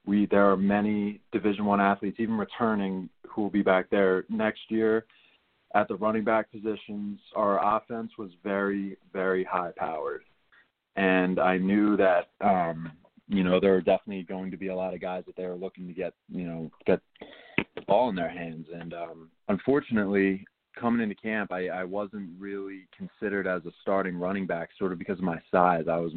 We 0.06 0.28
there 0.28 0.50
are 0.50 0.58
many 0.58 1.20
Division 1.34 1.66
One 1.66 1.82
athletes, 1.82 2.18
even 2.20 2.38
returning, 2.38 3.10
who 3.28 3.42
will 3.42 3.50
be 3.50 3.62
back 3.62 3.90
there 3.90 4.24
next 4.30 4.62
year. 4.70 5.06
At 5.76 5.90
the 5.90 5.96
running 5.96 6.24
back 6.24 6.50
positions, 6.50 7.20
our 7.36 7.76
offense 7.76 8.12
was 8.18 8.32
very, 8.42 8.96
very 9.12 9.44
high 9.44 9.74
powered, 9.76 10.24
and 10.96 11.38
I 11.38 11.58
knew 11.58 11.98
that 11.98 12.30
um, 12.40 12.94
you 13.28 13.44
know, 13.44 13.60
there 13.60 13.76
are 13.76 13.82
definitely 13.82 14.24
going 14.24 14.52
to 14.52 14.58
be 14.58 14.68
a 14.68 14.76
lot 14.76 14.94
of 14.94 15.02
guys 15.02 15.24
that 15.26 15.36
they 15.36 15.44
are 15.44 15.56
looking 15.56 15.88
to 15.88 15.94
get, 15.94 16.14
you 16.30 16.48
know, 16.48 16.72
get 16.86 17.02
the 17.76 17.82
ball 17.88 18.10
in 18.10 18.16
their 18.16 18.30
hands. 18.30 18.68
And 18.74 18.94
um, 18.94 19.30
unfortunately, 19.50 20.46
coming 20.80 21.02
into 21.02 21.16
camp, 21.16 21.52
I, 21.52 21.68
I 21.68 21.84
wasn't 21.84 22.30
really 22.40 22.88
considered 22.96 23.48
as 23.48 23.66
a 23.66 23.72
starting 23.82 24.18
running 24.18 24.48
back, 24.48 24.70
sort 24.78 24.94
of 24.94 25.00
because 25.00 25.18
of 25.18 25.26
my 25.26 25.42
size. 25.52 25.86
I 25.90 25.98
was 25.98 26.14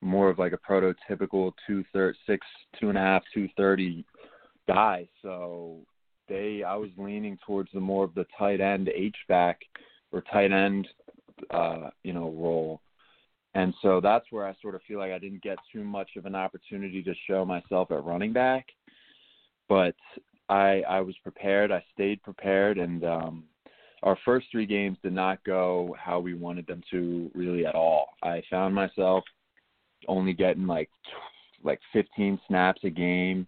more 0.00 0.28
of 0.28 0.38
like 0.38 0.52
a 0.52 0.58
prototypical 0.58 1.52
two 1.66 1.84
third, 1.92 2.16
six, 2.26 2.46
two 2.80 2.88
and 2.88 2.98
a 2.98 3.02
half, 3.02 3.22
two 3.32 3.48
thirty 3.56 4.04
guy. 4.66 5.06
So 5.22 5.78
they, 6.28 6.62
I 6.66 6.74
was 6.74 6.90
leaning 6.96 7.38
towards 7.46 7.70
the 7.72 7.80
more 7.80 8.04
of 8.04 8.14
the 8.14 8.26
tight 8.38 8.60
end 8.60 8.88
H 8.88 9.16
back 9.28 9.60
or 10.10 10.22
tight 10.32 10.52
end, 10.52 10.88
uh, 11.50 11.90
you 12.02 12.12
know, 12.12 12.30
role 12.30 12.80
and 13.54 13.74
so 13.82 14.00
that's 14.00 14.26
where 14.30 14.46
I 14.46 14.54
sort 14.62 14.74
of 14.74 14.82
feel 14.86 14.98
like 14.98 15.12
I 15.12 15.18
didn't 15.18 15.42
get 15.42 15.58
too 15.72 15.84
much 15.84 16.10
of 16.16 16.26
an 16.26 16.34
opportunity 16.34 17.02
to 17.02 17.14
show 17.26 17.44
myself 17.44 17.90
at 17.90 18.04
running 18.04 18.32
back. 18.32 18.66
But 19.68 19.96
I 20.48 20.82
I 20.88 21.00
was 21.00 21.16
prepared. 21.22 21.72
I 21.72 21.84
stayed 21.92 22.22
prepared, 22.22 22.78
and 22.78 23.04
um, 23.04 23.44
our 24.02 24.16
first 24.24 24.46
three 24.50 24.66
games 24.66 24.98
did 25.02 25.12
not 25.12 25.42
go 25.44 25.96
how 25.98 26.20
we 26.20 26.34
wanted 26.34 26.66
them 26.66 26.82
to 26.90 27.30
really 27.34 27.66
at 27.66 27.74
all. 27.74 28.06
I 28.22 28.42
found 28.50 28.74
myself 28.74 29.24
only 30.08 30.32
getting 30.32 30.66
like 30.66 30.90
like 31.62 31.80
15 31.92 32.40
snaps 32.48 32.80
a 32.84 32.90
game 32.90 33.46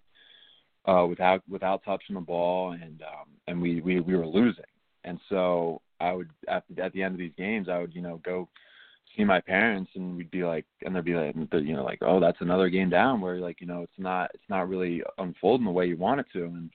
uh, 0.86 1.06
without 1.08 1.42
without 1.48 1.84
touching 1.84 2.14
the 2.14 2.20
ball, 2.20 2.72
and 2.72 3.02
um, 3.02 3.28
and 3.46 3.60
we, 3.60 3.80
we 3.80 4.00
we 4.00 4.16
were 4.16 4.26
losing. 4.26 4.64
And 5.04 5.18
so 5.28 5.80
I 6.00 6.12
would 6.12 6.30
at 6.48 6.64
at 6.78 6.92
the 6.92 7.02
end 7.02 7.14
of 7.14 7.18
these 7.18 7.32
games, 7.38 7.68
I 7.68 7.78
would 7.78 7.94
you 7.94 8.02
know 8.02 8.20
go 8.24 8.48
see 9.16 9.24
my 9.24 9.40
parents 9.40 9.90
and 9.94 10.16
we'd 10.16 10.30
be 10.30 10.44
like 10.44 10.64
and 10.82 10.94
they'd 10.94 11.04
be 11.04 11.14
like 11.14 11.34
you 11.34 11.74
know 11.74 11.84
like 11.84 11.98
oh 12.02 12.20
that's 12.20 12.40
another 12.40 12.68
game 12.68 12.90
down 12.90 13.20
where 13.20 13.38
like 13.38 13.60
you 13.60 13.66
know 13.66 13.82
it's 13.82 13.92
not 13.98 14.30
it's 14.34 14.48
not 14.48 14.68
really 14.68 15.02
unfolding 15.18 15.66
the 15.66 15.70
way 15.70 15.86
you 15.86 15.96
want 15.96 16.20
it 16.20 16.26
to. 16.32 16.44
And 16.44 16.70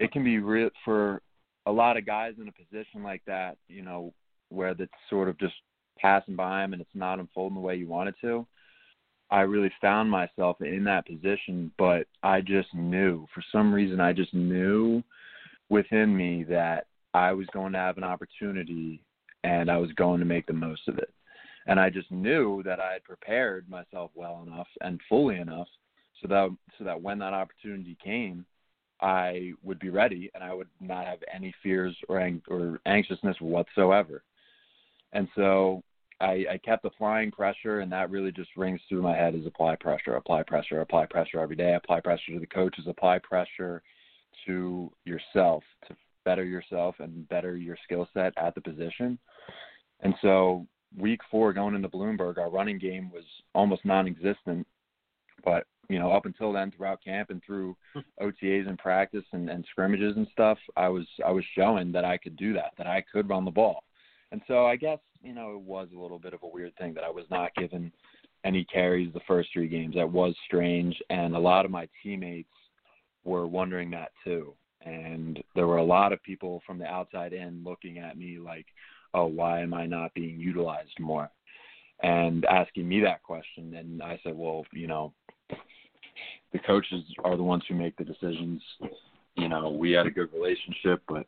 it 0.00 0.12
can 0.12 0.24
be 0.24 0.38
real 0.38 0.70
for 0.84 1.22
a 1.66 1.72
lot 1.72 1.96
of 1.96 2.06
guys 2.06 2.34
in 2.40 2.48
a 2.48 2.52
position 2.52 3.02
like 3.02 3.22
that 3.26 3.56
you 3.68 3.82
know 3.82 4.12
where 4.50 4.74
that's 4.74 4.90
sort 5.10 5.28
of 5.28 5.38
just 5.38 5.54
passing 5.98 6.36
by 6.36 6.62
them 6.62 6.72
and 6.72 6.82
it's 6.82 6.90
not 6.94 7.18
unfolding 7.18 7.56
the 7.56 7.60
way 7.60 7.76
you 7.76 7.88
want 7.88 8.08
it 8.08 8.14
to 8.20 8.46
i 9.30 9.40
really 9.40 9.70
found 9.80 10.10
myself 10.10 10.56
in 10.60 10.84
that 10.84 11.06
position. 11.06 11.70
But 11.76 12.06
i 12.22 12.40
just 12.40 12.72
knew 12.74 13.26
for 13.34 13.42
some 13.52 13.74
reason 13.74 14.00
i 14.00 14.12
just 14.12 14.32
knew 14.32 15.02
within 15.68 16.16
me 16.16 16.44
that 16.44 16.86
i 17.14 17.32
was 17.32 17.46
going 17.52 17.72
to 17.72 17.78
have 17.78 17.98
an 17.98 18.04
opportunity 18.04 19.02
and 19.44 19.70
i 19.70 19.76
was 19.76 19.92
going 19.92 20.20
to 20.20 20.26
make 20.26 20.46
the 20.46 20.52
most 20.52 20.88
of 20.88 20.98
it 20.98 21.12
and 21.68 21.78
I 21.78 21.90
just 21.90 22.10
knew 22.10 22.62
that 22.64 22.80
I 22.80 22.94
had 22.94 23.04
prepared 23.04 23.68
myself 23.68 24.10
well 24.14 24.42
enough 24.44 24.66
and 24.80 25.00
fully 25.08 25.36
enough 25.36 25.68
so 26.20 26.26
that 26.28 26.48
so 26.78 26.84
that 26.84 27.00
when 27.00 27.18
that 27.20 27.34
opportunity 27.34 27.96
came, 28.02 28.44
I 29.00 29.52
would 29.62 29.78
be 29.78 29.90
ready 29.90 30.30
and 30.34 30.42
I 30.42 30.52
would 30.54 30.68
not 30.80 31.06
have 31.06 31.18
any 31.32 31.54
fears 31.62 31.94
or 32.08 32.18
ang- 32.18 32.42
or 32.48 32.80
anxiousness 32.86 33.36
whatsoever. 33.40 34.24
And 35.12 35.28
so 35.36 35.82
I, 36.20 36.44
I 36.50 36.60
kept 36.64 36.84
applying 36.84 37.30
pressure, 37.30 37.80
and 37.80 37.92
that 37.92 38.10
really 38.10 38.32
just 38.32 38.50
rings 38.56 38.80
through 38.88 39.02
my 39.02 39.14
head: 39.14 39.34
is 39.34 39.46
apply 39.46 39.76
pressure, 39.76 40.16
apply 40.16 40.42
pressure, 40.44 40.80
apply 40.80 41.06
pressure 41.06 41.38
every 41.38 41.54
day, 41.54 41.74
apply 41.74 42.00
pressure 42.00 42.32
to 42.32 42.40
the 42.40 42.46
coaches, 42.46 42.86
apply 42.88 43.18
pressure 43.18 43.82
to 44.46 44.90
yourself 45.04 45.62
to 45.86 45.94
better 46.24 46.44
yourself 46.44 46.96
and 46.98 47.28
better 47.28 47.56
your 47.56 47.76
skill 47.84 48.08
set 48.14 48.32
at 48.36 48.54
the 48.54 48.60
position. 48.60 49.18
And 50.00 50.14
so, 50.22 50.66
week 50.96 51.20
four 51.30 51.52
going 51.52 51.74
into 51.74 51.88
Bloomsburg, 51.88 52.38
our 52.38 52.50
running 52.50 52.78
game 52.78 53.10
was 53.12 53.24
almost 53.54 53.84
non-existent, 53.84 54.66
but 55.44 55.64
you 55.88 55.98
know, 55.98 56.12
up 56.12 56.26
until 56.26 56.52
then, 56.52 56.70
throughout 56.70 57.02
camp 57.02 57.30
and 57.30 57.42
through. 57.44 57.76
OTAs 58.20 58.68
and 58.68 58.78
practice 58.78 59.24
and, 59.32 59.48
and 59.48 59.64
scrimmages 59.70 60.16
and 60.16 60.26
stuff, 60.32 60.58
I 60.76 60.88
was 60.88 61.06
I 61.24 61.30
was 61.30 61.44
showing 61.56 61.92
that 61.92 62.04
I 62.04 62.18
could 62.18 62.36
do 62.36 62.52
that, 62.54 62.72
that 62.76 62.86
I 62.86 63.02
could 63.10 63.28
run 63.28 63.44
the 63.44 63.50
ball. 63.50 63.84
And 64.32 64.42
so 64.46 64.66
I 64.66 64.76
guess 64.76 64.98
you 65.22 65.34
know 65.34 65.52
it 65.52 65.60
was 65.60 65.88
a 65.94 65.98
little 65.98 66.18
bit 66.18 66.34
of 66.34 66.42
a 66.42 66.48
weird 66.48 66.76
thing 66.76 66.94
that 66.94 67.04
I 67.04 67.10
was 67.10 67.24
not 67.30 67.54
given 67.54 67.92
any 68.44 68.64
carries 68.64 69.12
the 69.12 69.20
first 69.26 69.48
three 69.52 69.68
games. 69.68 69.94
That 69.94 70.10
was 70.10 70.34
strange, 70.46 71.00
and 71.10 71.34
a 71.34 71.38
lot 71.38 71.64
of 71.64 71.70
my 71.70 71.88
teammates 72.02 72.52
were 73.24 73.46
wondering 73.46 73.90
that 73.92 74.10
too. 74.24 74.54
And 74.82 75.42
there 75.54 75.66
were 75.66 75.78
a 75.78 75.84
lot 75.84 76.12
of 76.12 76.22
people 76.22 76.62
from 76.66 76.78
the 76.78 76.86
outside 76.86 77.32
in 77.32 77.64
looking 77.64 77.98
at 77.98 78.16
me 78.16 78.38
like, 78.38 78.66
"Oh, 79.14 79.26
why 79.26 79.60
am 79.60 79.74
I 79.74 79.86
not 79.86 80.14
being 80.14 80.38
utilized 80.38 80.98
more?" 80.98 81.30
And 82.02 82.44
asking 82.44 82.88
me 82.88 83.00
that 83.00 83.22
question. 83.22 83.74
And 83.74 84.02
I 84.02 84.20
said, 84.22 84.36
"Well, 84.36 84.64
you 84.72 84.86
know, 84.86 85.12
the 86.52 86.58
coaches 86.60 87.04
are 87.24 87.36
the 87.36 87.42
ones 87.42 87.64
who 87.68 87.74
make 87.74 87.96
the 87.96 88.04
decisions. 88.04 88.62
You 89.36 89.48
know, 89.48 89.70
we 89.70 89.92
had 89.92 90.06
a 90.06 90.10
good 90.10 90.32
relationship, 90.32 91.02
but 91.08 91.26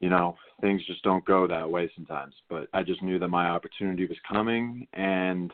you 0.00 0.10
know, 0.10 0.36
things 0.60 0.84
just 0.86 1.02
don't 1.02 1.24
go 1.24 1.46
that 1.46 1.68
way 1.68 1.90
sometimes. 1.94 2.34
But 2.48 2.68
I 2.72 2.82
just 2.82 3.02
knew 3.02 3.18
that 3.18 3.28
my 3.28 3.48
opportunity 3.48 4.06
was 4.06 4.18
coming, 4.28 4.86
and 4.92 5.50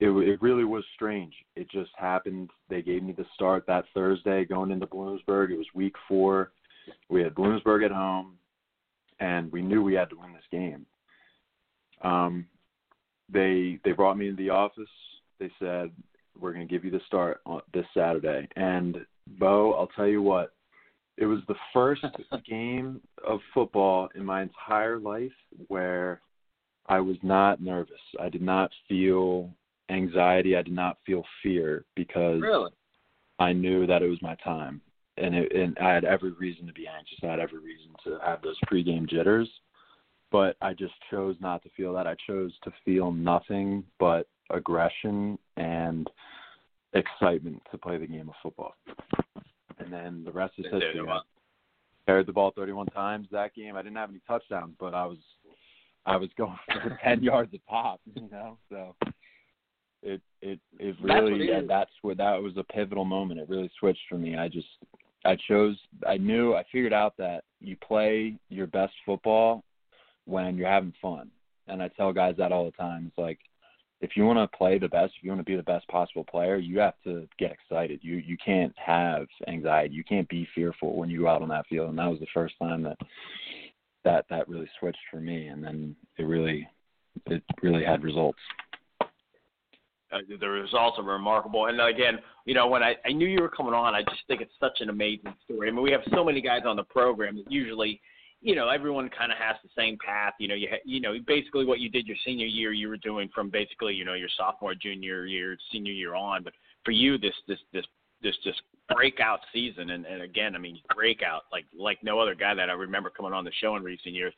it, 0.00 0.08
it 0.08 0.42
really 0.42 0.64
was 0.64 0.84
strange. 0.94 1.34
It 1.54 1.70
just 1.70 1.90
happened. 1.96 2.50
They 2.68 2.82
gave 2.82 3.02
me 3.02 3.12
the 3.12 3.26
start 3.34 3.66
that 3.66 3.84
Thursday 3.92 4.44
going 4.44 4.70
into 4.70 4.86
Bloomsburg. 4.86 5.50
It 5.50 5.58
was 5.58 5.66
week 5.74 5.94
four. 6.08 6.52
We 7.08 7.22
had 7.22 7.34
Bloomsburg 7.34 7.84
at 7.84 7.90
home, 7.90 8.36
and 9.20 9.50
we 9.52 9.62
knew 9.62 9.82
we 9.82 9.94
had 9.94 10.10
to 10.10 10.18
win 10.18 10.32
this 10.32 10.42
game. 10.50 10.86
Um, 12.02 12.46
they 13.32 13.78
they 13.84 13.92
brought 13.92 14.18
me 14.18 14.28
into 14.28 14.42
the 14.42 14.50
office. 14.50 14.88
They 15.40 15.50
said, 15.58 15.90
we're 16.38 16.52
going 16.52 16.66
to 16.66 16.72
give 16.72 16.84
you 16.84 16.90
the 16.90 17.00
start 17.06 17.40
on 17.46 17.60
this 17.72 17.86
Saturday. 17.94 18.48
And 18.56 18.98
Bo, 19.38 19.72
I'll 19.74 19.88
tell 19.88 20.06
you 20.06 20.22
what, 20.22 20.52
it 21.16 21.26
was 21.26 21.40
the 21.48 21.54
first 21.72 22.04
game 22.48 23.00
of 23.26 23.40
football 23.52 24.08
in 24.14 24.24
my 24.24 24.42
entire 24.42 24.98
life 24.98 25.32
where 25.68 26.20
I 26.86 27.00
was 27.00 27.16
not 27.22 27.62
nervous. 27.62 28.00
I 28.20 28.28
did 28.28 28.42
not 28.42 28.70
feel 28.88 29.50
anxiety. 29.90 30.56
I 30.56 30.62
did 30.62 30.74
not 30.74 30.98
feel 31.06 31.22
fear 31.42 31.84
because 31.94 32.40
really? 32.40 32.70
I 33.38 33.52
knew 33.52 33.86
that 33.86 34.02
it 34.02 34.08
was 34.08 34.20
my 34.22 34.34
time, 34.36 34.80
and 35.16 35.34
it, 35.34 35.52
and 35.54 35.78
I 35.78 35.92
had 35.92 36.04
every 36.04 36.32
reason 36.32 36.66
to 36.66 36.72
be 36.72 36.86
anxious. 36.86 37.18
I 37.22 37.26
had 37.26 37.40
every 37.40 37.60
reason 37.60 37.92
to 38.04 38.18
have 38.24 38.42
those 38.42 38.58
pregame 38.70 39.08
jitters, 39.08 39.48
but 40.32 40.56
I 40.60 40.74
just 40.74 40.94
chose 41.10 41.36
not 41.40 41.62
to 41.62 41.70
feel 41.76 41.92
that. 41.94 42.06
I 42.06 42.16
chose 42.26 42.52
to 42.64 42.72
feel 42.84 43.12
nothing 43.12 43.84
but 43.98 44.26
aggression 44.50 45.38
and 45.56 46.10
excitement 46.94 47.62
to 47.70 47.78
play 47.78 47.98
the 47.98 48.06
game 48.06 48.28
of 48.28 48.34
football. 48.42 48.74
And 49.78 49.92
then 49.92 50.22
the 50.24 50.32
rest 50.32 50.54
is 50.58 50.64
history. 50.64 51.00
I 51.08 51.20
carried 52.06 52.26
the 52.26 52.32
ball 52.32 52.52
31 52.54 52.86
times 52.86 53.28
that 53.32 53.54
game. 53.54 53.76
I 53.76 53.82
didn't 53.82 53.96
have 53.96 54.10
any 54.10 54.20
touchdowns, 54.26 54.74
but 54.78 54.94
I 54.94 55.06
was 55.06 55.18
I 56.06 56.16
was 56.16 56.28
going 56.36 56.56
for 56.66 56.98
10 57.02 57.22
yards 57.22 57.52
a 57.54 57.70
pop, 57.70 58.00
you 58.14 58.28
know. 58.30 58.58
So 58.68 58.94
it 60.02 60.20
it 60.42 60.60
it 60.78 60.96
really 61.02 61.48
that's, 61.50 61.68
that's 61.68 61.90
where 62.02 62.14
that 62.14 62.42
was 62.42 62.56
a 62.56 62.64
pivotal 62.64 63.04
moment. 63.04 63.40
It 63.40 63.48
really 63.48 63.70
switched 63.78 64.02
for 64.08 64.18
me. 64.18 64.36
I 64.36 64.48
just 64.48 64.66
I 65.24 65.36
chose 65.48 65.76
I 66.06 66.16
knew 66.16 66.54
I 66.54 66.64
figured 66.70 66.92
out 66.92 67.14
that 67.18 67.44
you 67.60 67.76
play 67.76 68.36
your 68.48 68.66
best 68.66 68.92
football 69.06 69.64
when 70.26 70.56
you're 70.56 70.68
having 70.68 70.94
fun. 71.00 71.30
And 71.66 71.82
I 71.82 71.88
tell 71.88 72.12
guys 72.12 72.34
that 72.38 72.52
all 72.52 72.64
the 72.66 72.72
time. 72.72 73.06
It's 73.08 73.18
like 73.18 73.38
if 74.00 74.16
you 74.16 74.26
want 74.26 74.38
to 74.38 74.56
play 74.56 74.78
the 74.78 74.88
best, 74.88 75.14
if 75.16 75.24
you 75.24 75.30
want 75.30 75.40
to 75.40 75.50
be 75.50 75.56
the 75.56 75.62
best 75.62 75.88
possible 75.88 76.24
player, 76.24 76.56
you 76.56 76.78
have 76.78 76.94
to 77.04 77.26
get 77.38 77.52
excited. 77.52 78.00
You 78.02 78.16
you 78.16 78.36
can't 78.44 78.74
have 78.76 79.26
anxiety. 79.48 79.94
You 79.94 80.04
can't 80.04 80.28
be 80.28 80.46
fearful 80.54 80.96
when 80.96 81.08
you 81.08 81.20
go 81.20 81.28
out 81.28 81.42
on 81.42 81.48
that 81.48 81.66
field. 81.68 81.88
And 81.90 81.98
that 81.98 82.10
was 82.10 82.20
the 82.20 82.26
first 82.34 82.54
time 82.60 82.82
that 82.82 82.98
that 84.04 84.26
that 84.28 84.48
really 84.48 84.68
switched 84.78 84.98
for 85.10 85.20
me. 85.20 85.46
And 85.46 85.64
then 85.64 85.96
it 86.18 86.24
really 86.24 86.68
it 87.26 87.42
really 87.62 87.84
had 87.84 88.02
results. 88.02 88.38
Uh, 90.14 90.18
the 90.38 90.48
results 90.48 90.96
are 90.98 91.04
remarkable. 91.04 91.66
And 91.66 91.80
again, 91.80 92.18
you 92.44 92.54
know, 92.54 92.68
when 92.68 92.82
I, 92.82 92.94
I 93.04 93.12
knew 93.12 93.26
you 93.26 93.40
were 93.42 93.48
coming 93.48 93.74
on, 93.74 93.94
I 93.94 94.02
just 94.02 94.22
think 94.28 94.40
it's 94.40 94.52
such 94.60 94.78
an 94.80 94.88
amazing 94.88 95.34
story. 95.44 95.68
I 95.68 95.72
mean, 95.72 95.82
we 95.82 95.90
have 95.90 96.02
so 96.14 96.22
many 96.24 96.40
guys 96.40 96.62
on 96.66 96.76
the 96.76 96.84
program 96.84 97.36
that 97.36 97.50
usually 97.50 98.00
you 98.40 98.54
know 98.54 98.68
everyone 98.68 99.08
kind 99.08 99.32
of 99.32 99.38
has 99.38 99.56
the 99.64 99.70
same 99.76 99.96
path. 100.04 100.34
You 100.38 100.48
know, 100.48 100.54
you 100.54 100.68
ha- 100.70 100.82
you 100.84 101.00
know 101.00 101.14
basically 101.26 101.64
what 101.64 101.80
you 101.80 101.88
did 101.88 102.06
your 102.06 102.16
senior 102.24 102.46
year, 102.46 102.72
you 102.72 102.88
were 102.88 102.98
doing 102.98 103.28
from 103.34 103.50
basically 103.50 103.94
you 103.94 104.04
know 104.04 104.14
your 104.14 104.28
sophomore, 104.36 104.74
junior 104.74 105.26
year, 105.26 105.56
senior 105.72 105.92
year 105.92 106.14
on. 106.14 106.44
But 106.44 106.52
for 106.84 106.92
you, 106.92 107.18
this 107.18 107.34
this 107.48 107.58
this 107.72 107.86
this 108.22 108.36
just 108.44 108.60
breakout 108.94 109.40
season, 109.52 109.90
and, 109.90 110.04
and 110.04 110.22
again, 110.22 110.54
I 110.54 110.58
mean 110.58 110.78
breakout 110.94 111.44
like 111.50 111.64
like 111.76 111.98
no 112.04 112.20
other 112.20 112.34
guy 112.34 112.54
that 112.54 112.68
I 112.68 112.74
remember 112.74 113.10
coming 113.10 113.32
on 113.32 113.44
the 113.44 113.52
show 113.60 113.74
in 113.76 113.82
recent 113.82 114.14
years. 114.14 114.34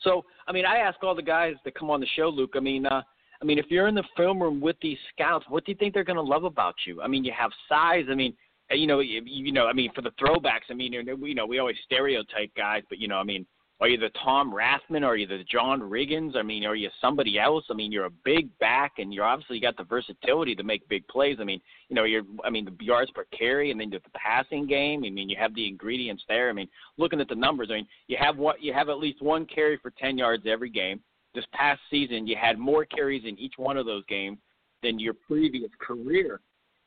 So 0.00 0.24
I 0.48 0.52
mean, 0.52 0.64
I 0.64 0.78
ask 0.78 1.00
all 1.04 1.14
the 1.14 1.22
guys 1.22 1.54
that 1.64 1.74
come 1.74 1.90
on 1.90 2.00
the 2.00 2.08
show, 2.16 2.30
Luke. 2.30 2.54
I 2.56 2.60
mean. 2.60 2.86
uh 2.86 3.02
I 3.42 3.44
mean, 3.44 3.58
if 3.58 3.66
you're 3.70 3.86
in 3.86 3.94
the 3.94 4.04
film 4.16 4.42
room 4.42 4.60
with 4.60 4.76
these 4.82 4.98
scouts, 5.12 5.46
what 5.48 5.64
do 5.64 5.72
you 5.72 5.76
think 5.76 5.94
they're 5.94 6.04
going 6.04 6.16
to 6.16 6.22
love 6.22 6.44
about 6.44 6.74
you? 6.86 7.00
I 7.00 7.08
mean, 7.08 7.24
you 7.24 7.32
have 7.36 7.50
size. 7.68 8.04
I 8.10 8.14
mean, 8.14 8.36
you 8.70 8.86
know, 8.86 9.00
you, 9.00 9.22
you 9.24 9.52
know, 9.52 9.66
I 9.66 9.72
mean, 9.72 9.90
for 9.94 10.02
the 10.02 10.12
throwbacks, 10.12 10.70
I 10.70 10.74
mean, 10.74 10.92
you 10.92 11.34
know, 11.34 11.46
we 11.46 11.58
always 11.58 11.76
stereotype 11.84 12.54
guys, 12.56 12.82
but 12.88 12.98
you 12.98 13.08
know, 13.08 13.16
I 13.16 13.24
mean, 13.24 13.46
are 13.80 13.88
you 13.88 13.96
the 13.96 14.10
Tom 14.22 14.52
Rathman? 14.52 15.06
Are 15.06 15.16
you 15.16 15.26
the 15.26 15.42
John 15.50 15.80
Riggins? 15.80 16.36
I 16.36 16.42
mean, 16.42 16.66
are 16.66 16.76
you 16.76 16.90
somebody 17.00 17.38
else? 17.38 17.64
I 17.70 17.74
mean, 17.74 17.90
you're 17.90 18.04
a 18.04 18.10
big 18.26 18.50
back, 18.58 18.92
and 18.98 19.12
you're 19.12 19.24
obviously 19.24 19.58
got 19.58 19.78
the 19.78 19.84
versatility 19.84 20.54
to 20.54 20.62
make 20.62 20.86
big 20.90 21.08
plays. 21.08 21.38
I 21.40 21.44
mean, 21.44 21.62
you 21.88 21.96
know, 21.96 22.04
you're, 22.04 22.24
I 22.44 22.50
mean, 22.50 22.66
the 22.66 22.84
yards 22.84 23.10
per 23.12 23.24
carry, 23.36 23.70
and 23.70 23.80
then 23.80 23.88
the 23.88 24.00
passing 24.14 24.66
game. 24.66 25.02
I 25.06 25.08
mean, 25.08 25.30
you 25.30 25.36
have 25.40 25.54
the 25.54 25.66
ingredients 25.66 26.22
there. 26.28 26.50
I 26.50 26.52
mean, 26.52 26.68
looking 26.98 27.22
at 27.22 27.28
the 27.28 27.34
numbers, 27.34 27.68
I 27.70 27.76
mean, 27.76 27.86
you 28.06 28.18
have 28.20 28.36
what 28.36 28.62
you 28.62 28.74
have 28.74 28.90
at 28.90 28.98
least 28.98 29.22
one 29.22 29.46
carry 29.46 29.78
for 29.78 29.90
10 29.98 30.18
yards 30.18 30.44
every 30.46 30.68
game. 30.68 31.00
This 31.34 31.44
past 31.52 31.80
season, 31.90 32.26
you 32.26 32.36
had 32.40 32.58
more 32.58 32.84
carries 32.84 33.24
in 33.24 33.38
each 33.38 33.54
one 33.56 33.76
of 33.76 33.86
those 33.86 34.04
games 34.06 34.38
than 34.82 34.98
your 34.98 35.14
previous 35.14 35.70
career 35.80 36.40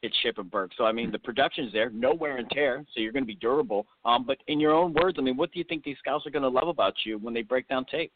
it's 0.03 0.15
Shippensburg. 0.23 0.69
So 0.77 0.85
I 0.85 0.91
mean, 0.91 1.11
the 1.11 1.19
production's 1.19 1.71
there, 1.71 1.89
no 1.89 2.13
wear 2.13 2.37
and 2.37 2.49
tear, 2.49 2.85
so 2.93 2.99
you're 2.99 3.13
going 3.13 3.23
to 3.23 3.27
be 3.27 3.35
durable. 3.35 3.87
Um, 4.05 4.25
but 4.25 4.37
in 4.47 4.59
your 4.59 4.73
own 4.73 4.93
words, 4.93 5.17
I 5.17 5.21
mean, 5.21 5.37
what 5.37 5.51
do 5.51 5.59
you 5.59 5.65
think 5.65 5.83
these 5.83 5.97
scouts 5.97 6.27
are 6.27 6.29
going 6.29 6.43
to 6.43 6.49
love 6.49 6.67
about 6.67 6.93
you 7.05 7.17
when 7.17 7.33
they 7.33 7.41
break 7.41 7.67
down 7.69 7.85
tape? 7.85 8.11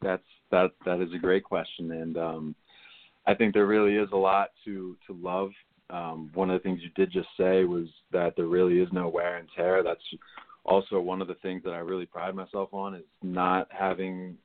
That's 0.00 0.22
that 0.50 0.70
that 0.86 1.00
is 1.00 1.12
a 1.14 1.18
great 1.18 1.44
question, 1.44 1.92
and 1.92 2.16
um, 2.16 2.54
I 3.26 3.34
think 3.34 3.52
there 3.52 3.66
really 3.66 3.96
is 3.96 4.08
a 4.12 4.16
lot 4.16 4.50
to 4.64 4.96
to 5.06 5.12
love. 5.12 5.50
Um, 5.90 6.30
one 6.34 6.50
of 6.50 6.60
the 6.60 6.62
things 6.62 6.80
you 6.82 6.90
did 6.96 7.10
just 7.10 7.28
say 7.36 7.64
was 7.64 7.86
that 8.12 8.34
there 8.36 8.46
really 8.46 8.78
is 8.78 8.88
no 8.92 9.08
wear 9.08 9.36
and 9.36 9.48
tear. 9.54 9.82
That's 9.82 10.00
also 10.64 11.00
one 11.00 11.20
of 11.20 11.28
the 11.28 11.34
things 11.36 11.62
that 11.64 11.72
I 11.72 11.78
really 11.78 12.06
pride 12.06 12.34
myself 12.34 12.72
on 12.72 12.94
is 12.94 13.04
not 13.22 13.68
having 13.70 14.36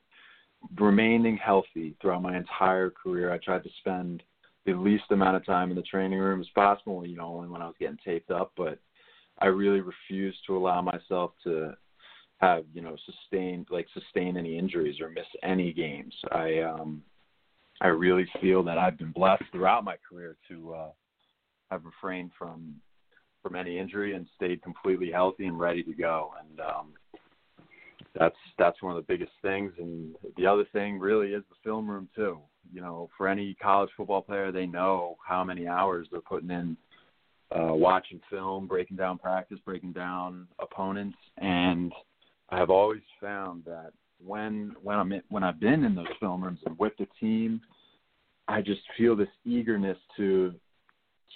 remaining 0.78 1.36
healthy 1.36 1.96
throughout 2.00 2.22
my 2.22 2.36
entire 2.36 2.90
career. 2.90 3.32
I 3.32 3.38
tried 3.38 3.64
to 3.64 3.70
spend 3.80 4.22
the 4.66 4.72
least 4.72 5.04
amount 5.10 5.36
of 5.36 5.44
time 5.44 5.70
in 5.70 5.76
the 5.76 5.82
training 5.82 6.18
room 6.18 6.40
as 6.40 6.48
possible, 6.54 7.06
you 7.06 7.16
know, 7.16 7.26
only 7.26 7.48
when 7.48 7.62
I 7.62 7.66
was 7.66 7.74
getting 7.78 7.98
taped 8.04 8.30
up, 8.30 8.52
but 8.56 8.78
I 9.38 9.46
really 9.46 9.80
refused 9.80 10.38
to 10.46 10.56
allow 10.56 10.80
myself 10.80 11.32
to 11.44 11.74
have, 12.38 12.64
you 12.72 12.80
know, 12.80 12.96
sustain 13.04 13.66
like 13.70 13.86
sustain 13.92 14.36
any 14.36 14.58
injuries 14.58 15.00
or 15.00 15.10
miss 15.10 15.26
any 15.42 15.72
games. 15.72 16.14
I 16.32 16.60
um 16.60 17.02
I 17.80 17.88
really 17.88 18.26
feel 18.40 18.62
that 18.64 18.78
I've 18.78 18.98
been 18.98 19.12
blessed 19.12 19.44
throughout 19.52 19.84
my 19.84 19.96
career 20.08 20.36
to 20.48 20.74
uh 20.74 20.90
have 21.70 21.84
refrained 21.84 22.30
from 22.38 22.74
from 23.42 23.56
any 23.56 23.78
injury 23.78 24.14
and 24.14 24.26
stayed 24.36 24.62
completely 24.62 25.10
healthy 25.10 25.46
and 25.46 25.58
ready 25.58 25.82
to 25.82 25.92
go. 25.92 26.32
And 26.40 26.60
um 26.60 26.92
that's 28.18 28.36
that's 28.58 28.82
one 28.82 28.96
of 28.96 29.04
the 29.04 29.12
biggest 29.12 29.32
things. 29.42 29.72
And 29.78 30.14
the 30.36 30.46
other 30.46 30.64
thing 30.72 30.98
really 30.98 31.28
is 31.28 31.42
the 31.48 31.56
film 31.62 31.88
room 31.88 32.08
too. 32.14 32.40
You 32.72 32.80
know 32.80 33.10
for 33.16 33.28
any 33.28 33.54
college 33.62 33.90
football 33.96 34.22
player 34.22 34.50
they 34.50 34.66
know 34.66 35.16
how 35.26 35.44
many 35.44 35.66
hours 35.66 36.06
they're 36.10 36.20
putting 36.20 36.50
in 36.50 36.76
uh 37.54 37.74
watching 37.74 38.20
film 38.30 38.66
breaking 38.66 38.96
down 38.96 39.18
practice 39.18 39.58
breaking 39.64 39.92
down 39.92 40.48
opponents. 40.58 41.18
And 41.38 41.92
i 42.50 42.58
have 42.58 42.70
always 42.70 43.02
found 43.20 43.64
that 43.64 43.92
when 44.24 44.74
when 44.82 44.96
i'm 44.96 45.12
in, 45.12 45.22
when 45.28 45.42
i've 45.42 45.60
been 45.60 45.84
in 45.84 45.94
those 45.94 46.06
film 46.20 46.42
rooms 46.42 46.60
and 46.66 46.78
with 46.78 46.92
the 46.98 47.06
team 47.20 47.60
i 48.48 48.60
just 48.60 48.80
feel 48.96 49.16
this 49.16 49.28
eagerness 49.44 49.98
to 50.16 50.54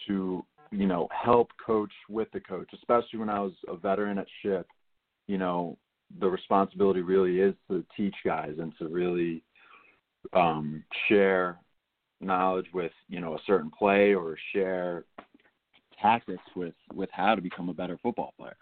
to 0.07 0.45
you 0.71 0.87
know 0.87 1.09
help 1.11 1.51
coach 1.65 1.93
with 2.09 2.29
the 2.33 2.41
coach 2.41 2.69
especially 2.75 3.19
when 3.19 3.29
i 3.29 3.41
was 3.41 3.53
a 3.69 3.77
veteran 3.77 4.19
at 4.19 4.27
ship 4.43 4.67
you 5.27 5.39
know 5.39 5.77
the 6.21 6.29
responsibility 6.29 7.03
really 7.03 7.41
is 7.41 7.55
to 7.71 7.85
teach 7.97 8.15
guys 8.25 8.55
and 8.59 8.73
to 8.79 8.89
really 8.89 9.43
um, 10.33 10.83
share 11.09 11.59
knowledge 12.21 12.67
with 12.75 12.93
you 13.09 13.21
know 13.21 13.35
a 13.35 13.41
certain 13.47 13.71
play 13.71 14.15
or 14.15 14.37
share 14.53 15.05
tactics 16.01 16.43
with 16.57 16.75
with 16.95 17.11
how 17.13 17.35
to 17.35 17.43
become 17.43 17.69
a 17.69 17.75
better 17.75 17.99
football 18.03 18.35
player. 18.39 18.57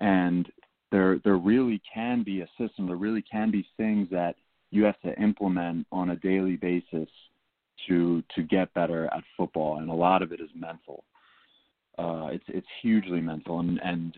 And 0.00 0.50
there 0.90 1.18
there 1.24 1.36
really 1.36 1.82
can 1.92 2.22
be 2.22 2.40
a 2.40 2.48
system. 2.58 2.86
There 2.86 2.96
really 2.96 3.22
can 3.22 3.50
be 3.50 3.66
things 3.76 4.08
that 4.10 4.36
you 4.70 4.84
have 4.84 5.00
to 5.00 5.14
implement 5.20 5.86
on 5.92 6.10
a 6.10 6.16
daily 6.16 6.56
basis 6.56 7.08
to 7.88 8.22
to 8.34 8.42
get 8.42 8.72
better 8.74 9.06
at 9.06 9.24
football, 9.36 9.78
and 9.78 9.90
a 9.90 9.94
lot 9.94 10.22
of 10.22 10.32
it 10.32 10.40
is 10.40 10.50
mental. 10.54 11.04
Uh, 11.98 12.28
it's 12.32 12.44
it's 12.48 12.66
hugely 12.82 13.20
mental, 13.20 13.60
and 13.60 13.80
and 13.82 14.16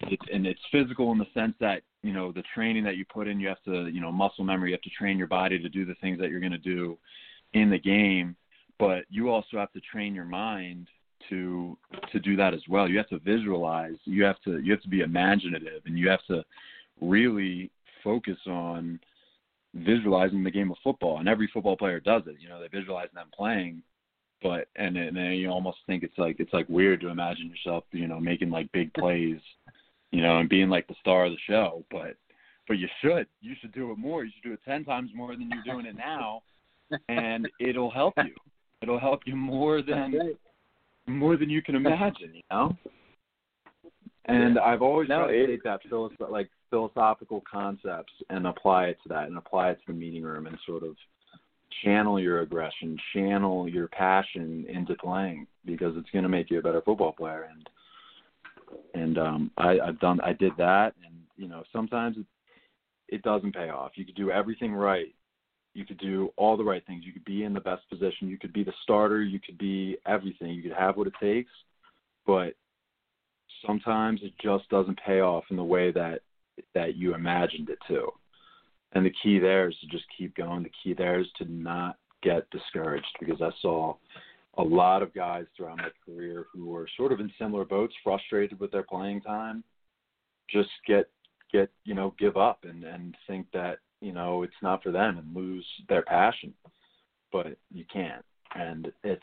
it's 0.00 0.22
and 0.32 0.46
it's 0.46 0.60
physical 0.70 1.12
in 1.12 1.18
the 1.18 1.26
sense 1.32 1.54
that 1.60 1.82
you 2.02 2.12
know 2.12 2.32
the 2.32 2.42
training 2.54 2.84
that 2.84 2.96
you 2.96 3.04
put 3.04 3.28
in, 3.28 3.40
you 3.40 3.48
have 3.48 3.62
to 3.64 3.88
you 3.88 4.00
know 4.00 4.12
muscle 4.12 4.44
memory, 4.44 4.70
you 4.70 4.74
have 4.74 4.82
to 4.82 4.90
train 4.90 5.16
your 5.16 5.26
body 5.26 5.58
to 5.58 5.68
do 5.68 5.84
the 5.84 5.94
things 5.96 6.18
that 6.18 6.30
you're 6.30 6.40
going 6.40 6.52
to 6.52 6.58
do 6.58 6.98
in 7.54 7.70
the 7.70 7.78
game, 7.78 8.36
but 8.78 9.04
you 9.08 9.30
also 9.30 9.58
have 9.58 9.72
to 9.72 9.80
train 9.80 10.14
your 10.14 10.24
mind 10.24 10.88
to 11.28 11.76
to 12.10 12.18
do 12.20 12.36
that 12.36 12.54
as 12.54 12.62
well. 12.68 12.88
You 12.88 12.98
have 12.98 13.08
to 13.08 13.18
visualize. 13.20 13.96
You 14.04 14.24
have 14.24 14.40
to 14.44 14.60
you 14.60 14.72
have 14.72 14.82
to 14.82 14.88
be 14.88 15.00
imaginative, 15.00 15.82
and 15.86 15.98
you 15.98 16.08
have 16.08 16.24
to 16.28 16.44
really 17.00 17.70
focus 18.04 18.38
on 18.46 19.00
visualizing 19.74 20.44
the 20.44 20.50
game 20.50 20.70
of 20.70 20.76
football. 20.84 21.18
And 21.18 21.28
every 21.28 21.48
football 21.52 21.76
player 21.76 22.00
does 22.00 22.22
it. 22.26 22.36
You 22.40 22.48
know, 22.48 22.60
they 22.60 22.68
visualize 22.68 23.08
them 23.14 23.28
playing, 23.34 23.82
but 24.42 24.68
and 24.76 24.96
and 24.96 25.16
then 25.16 25.32
you 25.32 25.48
almost 25.48 25.78
think 25.86 26.02
it's 26.02 26.18
like 26.18 26.36
it's 26.38 26.52
like 26.52 26.68
weird 26.68 27.00
to 27.00 27.08
imagine 27.08 27.48
yourself, 27.48 27.84
you 27.92 28.06
know, 28.06 28.20
making 28.20 28.50
like 28.50 28.70
big 28.72 28.92
plays, 28.94 29.40
you 30.10 30.22
know, 30.22 30.38
and 30.38 30.48
being 30.48 30.68
like 30.68 30.86
the 30.88 30.94
star 31.00 31.26
of 31.26 31.32
the 31.32 31.38
show. 31.46 31.84
But 31.90 32.16
but 32.68 32.78
you 32.78 32.88
should 33.00 33.26
you 33.40 33.54
should 33.60 33.72
do 33.72 33.90
it 33.92 33.98
more. 33.98 34.24
You 34.24 34.30
should 34.34 34.48
do 34.48 34.54
it 34.54 34.60
ten 34.64 34.84
times 34.84 35.10
more 35.14 35.34
than 35.36 35.50
you're 35.50 35.74
doing 35.74 35.86
it 35.86 35.96
now, 35.96 36.42
and 37.08 37.48
it'll 37.60 37.90
help 37.90 38.14
you. 38.18 38.34
It'll 38.82 38.98
help 38.98 39.20
you 39.26 39.36
more 39.36 39.80
than 39.82 40.34
more 41.06 41.36
than 41.36 41.50
you 41.50 41.62
can 41.62 41.74
imagine, 41.74 42.34
you 42.34 42.42
know. 42.50 42.76
And 44.26 44.58
I've 44.58 44.82
always 44.82 45.08
no, 45.08 45.24
tried 45.24 45.32
to 45.32 45.46
take 45.46 45.64
that 45.64 45.80
philosoph- 45.88 46.30
like 46.30 46.48
philosophical 46.70 47.42
concepts 47.50 48.12
and 48.30 48.46
apply 48.46 48.86
it 48.86 48.98
to 49.02 49.08
that, 49.08 49.28
and 49.28 49.36
apply 49.36 49.70
it 49.70 49.74
to 49.74 49.92
the 49.92 49.92
meeting 49.92 50.22
room, 50.22 50.46
and 50.46 50.56
sort 50.66 50.84
of 50.84 50.96
channel 51.84 52.20
your 52.20 52.40
aggression, 52.40 52.98
channel 53.12 53.68
your 53.68 53.88
passion 53.88 54.66
into 54.68 54.94
playing 54.94 55.46
because 55.64 55.94
it's 55.96 56.10
going 56.10 56.24
to 56.24 56.28
make 56.28 56.50
you 56.50 56.58
a 56.58 56.62
better 56.62 56.82
football 56.82 57.12
player. 57.12 57.48
And 57.50 57.68
and 58.94 59.18
um, 59.18 59.50
I, 59.58 59.78
I've 59.80 60.00
done, 60.00 60.20
I 60.22 60.32
did 60.32 60.52
that, 60.56 60.94
and 61.04 61.14
you 61.36 61.46
know 61.46 61.62
sometimes 61.72 62.16
it, 62.16 62.26
it 63.08 63.22
doesn't 63.22 63.54
pay 63.54 63.68
off. 63.68 63.92
You 63.96 64.06
could 64.06 64.14
do 64.14 64.30
everything 64.30 64.72
right, 64.72 65.14
you 65.74 65.86
could 65.86 65.98
do 65.98 66.32
all 66.36 66.56
the 66.56 66.64
right 66.64 66.84
things. 66.86 67.04
You 67.04 67.12
could 67.12 67.24
be 67.24 67.44
in 67.44 67.54
the 67.54 67.60
best 67.60 67.88
position. 67.88 68.28
You 68.28 68.38
could 68.38 68.52
be 68.52 68.64
the 68.64 68.72
starter. 68.82 69.22
You 69.22 69.40
could 69.40 69.58
be 69.58 69.96
everything. 70.06 70.50
You 70.50 70.62
could 70.62 70.78
have 70.78 70.96
what 70.96 71.06
it 71.06 71.14
takes, 71.20 71.50
but 72.26 72.54
sometimes 73.66 74.20
it 74.22 74.32
just 74.42 74.68
doesn't 74.68 74.98
pay 75.04 75.20
off 75.20 75.44
in 75.50 75.56
the 75.56 75.64
way 75.64 75.90
that 75.92 76.20
that 76.74 76.96
you 76.96 77.14
imagined 77.14 77.70
it 77.70 77.78
to. 77.88 78.08
And 78.94 79.06
the 79.06 79.12
key 79.22 79.38
there 79.38 79.68
is 79.68 79.76
to 79.80 79.86
just 79.86 80.04
keep 80.16 80.36
going. 80.36 80.62
The 80.62 80.70
key 80.82 80.94
there 80.94 81.20
is 81.20 81.26
to 81.38 81.50
not 81.50 81.96
get 82.22 82.48
discouraged 82.50 83.06
because 83.20 83.40
I 83.40 83.50
saw 83.60 83.96
a 84.58 84.62
lot 84.62 85.02
of 85.02 85.14
guys 85.14 85.46
throughout 85.56 85.78
my 85.78 85.88
career 86.04 86.46
who 86.52 86.66
were 86.66 86.86
sort 86.96 87.12
of 87.12 87.20
in 87.20 87.32
similar 87.38 87.64
boats, 87.64 87.94
frustrated 88.04 88.60
with 88.60 88.70
their 88.70 88.82
playing 88.82 89.22
time, 89.22 89.64
just 90.50 90.68
get 90.86 91.08
get 91.52 91.70
you 91.84 91.94
know 91.94 92.14
give 92.18 92.36
up 92.36 92.60
and 92.64 92.84
and 92.84 93.16
think 93.26 93.46
that 93.52 93.78
you 94.00 94.12
know 94.12 94.42
it's 94.42 94.52
not 94.62 94.82
for 94.82 94.90
them 94.90 95.18
and 95.18 95.36
lose 95.36 95.66
their 95.88 96.02
passion 96.02 96.52
but 97.30 97.56
you 97.70 97.84
can't 97.92 98.24
and 98.54 98.90
it's 99.04 99.22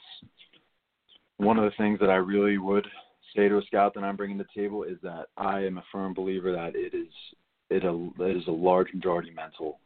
one 1.37 1.57
of 1.57 1.63
the 1.63 1.75
things 1.77 1.99
that 1.99 2.09
i 2.09 2.15
really 2.15 2.57
would 2.57 2.87
say 3.35 3.47
to 3.47 3.57
a 3.57 3.61
scout 3.63 3.93
that 3.93 4.03
i'm 4.03 4.15
bringing 4.15 4.37
to 4.37 4.43
the 4.43 4.61
table 4.61 4.83
is 4.83 4.97
that 5.01 5.25
i 5.37 5.59
am 5.59 5.77
a 5.77 5.83
firm 5.91 6.13
believer 6.13 6.51
that 6.51 6.75
it 6.75 6.95
is 6.95 7.13
it, 7.69 7.83
a, 7.83 8.09
it 8.19 8.37
is 8.37 8.47
a 8.47 8.51
large 8.51 8.93
majority 8.93 9.31
mental 9.31 9.79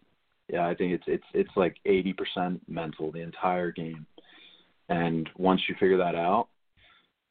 yeah 0.50 0.68
i 0.68 0.74
think 0.74 0.94
it's 0.94 1.04
it's 1.08 1.24
it's 1.34 1.56
like 1.56 1.78
80% 1.86 2.60
mental 2.68 3.12
the 3.12 3.22
entire 3.22 3.72
game 3.72 4.06
and 4.90 5.30
once 5.38 5.62
you 5.68 5.76
figure 5.80 5.98
that 5.98 6.16
out 6.16 6.48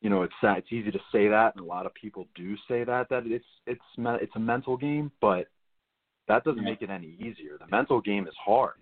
you 0.00 0.10
know 0.10 0.22
it's 0.22 0.34
it's 0.42 0.72
easy 0.72 0.90
to 0.90 1.00
say 1.12 1.28
that 1.28 1.54
and 1.54 1.64
a 1.64 1.68
lot 1.68 1.86
of 1.86 1.94
people 1.94 2.26
do 2.34 2.56
say 2.68 2.84
that 2.84 3.08
that 3.10 3.24
it's 3.26 3.44
it's 3.66 3.80
it's 3.98 4.36
a 4.36 4.40
mental 4.40 4.76
game 4.76 5.10
but 5.20 5.46
that 6.28 6.44
doesn't 6.44 6.64
make 6.64 6.82
it 6.82 6.90
any 6.90 7.16
easier. 7.18 7.58
The 7.58 7.66
mental 7.70 8.00
game 8.00 8.26
is 8.26 8.34
hard. 8.42 8.76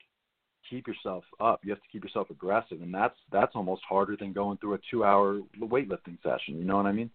Keep 0.68 0.86
yourself 0.86 1.24
up. 1.40 1.60
You 1.64 1.70
have 1.70 1.80
to 1.80 1.88
keep 1.90 2.04
yourself 2.04 2.30
aggressive, 2.30 2.82
and 2.82 2.92
that's 2.92 3.16
that's 3.32 3.52
almost 3.54 3.82
harder 3.88 4.16
than 4.16 4.32
going 4.32 4.58
through 4.58 4.74
a 4.74 4.78
two-hour 4.90 5.40
weightlifting 5.58 6.22
session. 6.22 6.58
You 6.58 6.64
know 6.64 6.76
what 6.76 6.86
I 6.86 6.92
mean? 6.92 7.10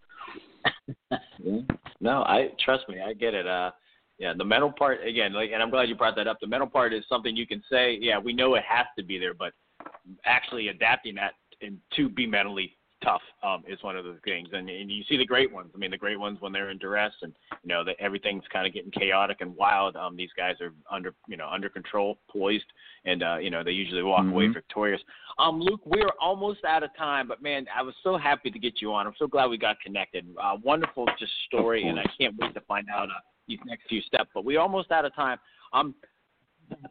no, 2.01 2.23
I 2.23 2.49
trust 2.63 2.89
me. 2.89 2.97
I 3.01 3.13
get 3.13 3.33
it. 3.33 3.47
Uh, 3.47 3.71
yeah, 4.17 4.33
the 4.37 4.45
mental 4.45 4.71
part 4.71 5.05
again, 5.05 5.33
like, 5.33 5.51
and 5.53 5.61
I'm 5.61 5.69
glad 5.69 5.89
you 5.89 5.95
brought 5.95 6.15
that 6.15 6.27
up. 6.27 6.37
The 6.39 6.47
mental 6.47 6.69
part 6.69 6.93
is 6.93 7.03
something 7.09 7.35
you 7.35 7.47
can 7.47 7.61
say. 7.69 7.97
Yeah, 7.99 8.17
we 8.17 8.33
know 8.33 8.55
it 8.55 8.63
has 8.67 8.85
to 8.97 9.03
be 9.03 9.17
there, 9.17 9.33
but 9.33 9.53
actually 10.25 10.69
adapting 10.69 11.15
that 11.15 11.33
and 11.61 11.77
to 11.95 12.09
be 12.09 12.27
mentally 12.27 12.77
tough 13.03 13.21
um, 13.43 13.63
is 13.67 13.81
one 13.83 13.95
of 13.95 14.05
the 14.05 14.17
things. 14.23 14.49
And, 14.51 14.69
and 14.69 14.89
you 14.89 15.03
see 15.07 15.17
the 15.17 15.25
great 15.25 15.51
ones. 15.51 15.69
I 15.75 15.77
mean, 15.77 15.91
the 15.91 15.97
great 15.97 16.19
ones 16.19 16.37
when 16.39 16.51
they're 16.51 16.69
in 16.69 16.77
duress 16.77 17.13
and 17.21 17.33
you 17.63 17.69
know 17.69 17.83
that 17.83 17.95
everything's 17.99 18.43
kind 18.51 18.65
of 18.65 18.73
getting 18.73 18.91
chaotic 18.91 19.37
and 19.41 19.55
wild. 19.55 19.95
Um, 19.95 20.15
these 20.15 20.29
guys 20.35 20.55
are 20.61 20.71
under 20.91 21.13
you 21.27 21.37
know 21.37 21.47
under 21.49 21.69
control, 21.69 22.19
poised, 22.29 22.65
and 23.05 23.23
uh, 23.23 23.37
you 23.37 23.49
know 23.49 23.63
they 23.63 23.71
usually 23.71 24.03
walk 24.03 24.21
mm-hmm. 24.21 24.31
away 24.31 24.47
victorious. 24.47 25.01
Um, 25.37 25.59
Luke, 25.59 25.81
we're 25.85 26.09
almost 26.19 26.63
out 26.65 26.83
of 26.83 26.89
time, 26.97 27.27
but 27.27 27.41
man, 27.41 27.65
I 27.75 27.81
was 27.81 27.93
so 28.03 28.17
happy 28.17 28.49
to 28.49 28.59
get 28.59 28.81
you 28.81 28.93
on. 28.93 29.05
I'm 29.05 29.13
so 29.17 29.27
glad 29.27 29.47
we 29.47 29.57
got 29.57 29.79
connected. 29.81 30.25
Uh, 30.41 30.55
wonderful 30.63 31.05
just 31.19 31.33
story, 31.47 31.87
and 31.87 31.99
I 31.99 32.05
can't 32.17 32.35
wait 32.39 32.53
to 32.53 32.61
find 32.61 32.87
out 32.89 33.09
uh, 33.09 33.21
these 33.47 33.59
next 33.65 33.87
few 33.87 34.01
steps. 34.01 34.29
But 34.33 34.45
we're 34.45 34.59
almost 34.59 34.91
out 34.91 35.05
of 35.05 35.15
time. 35.15 35.37
Um, 35.73 35.95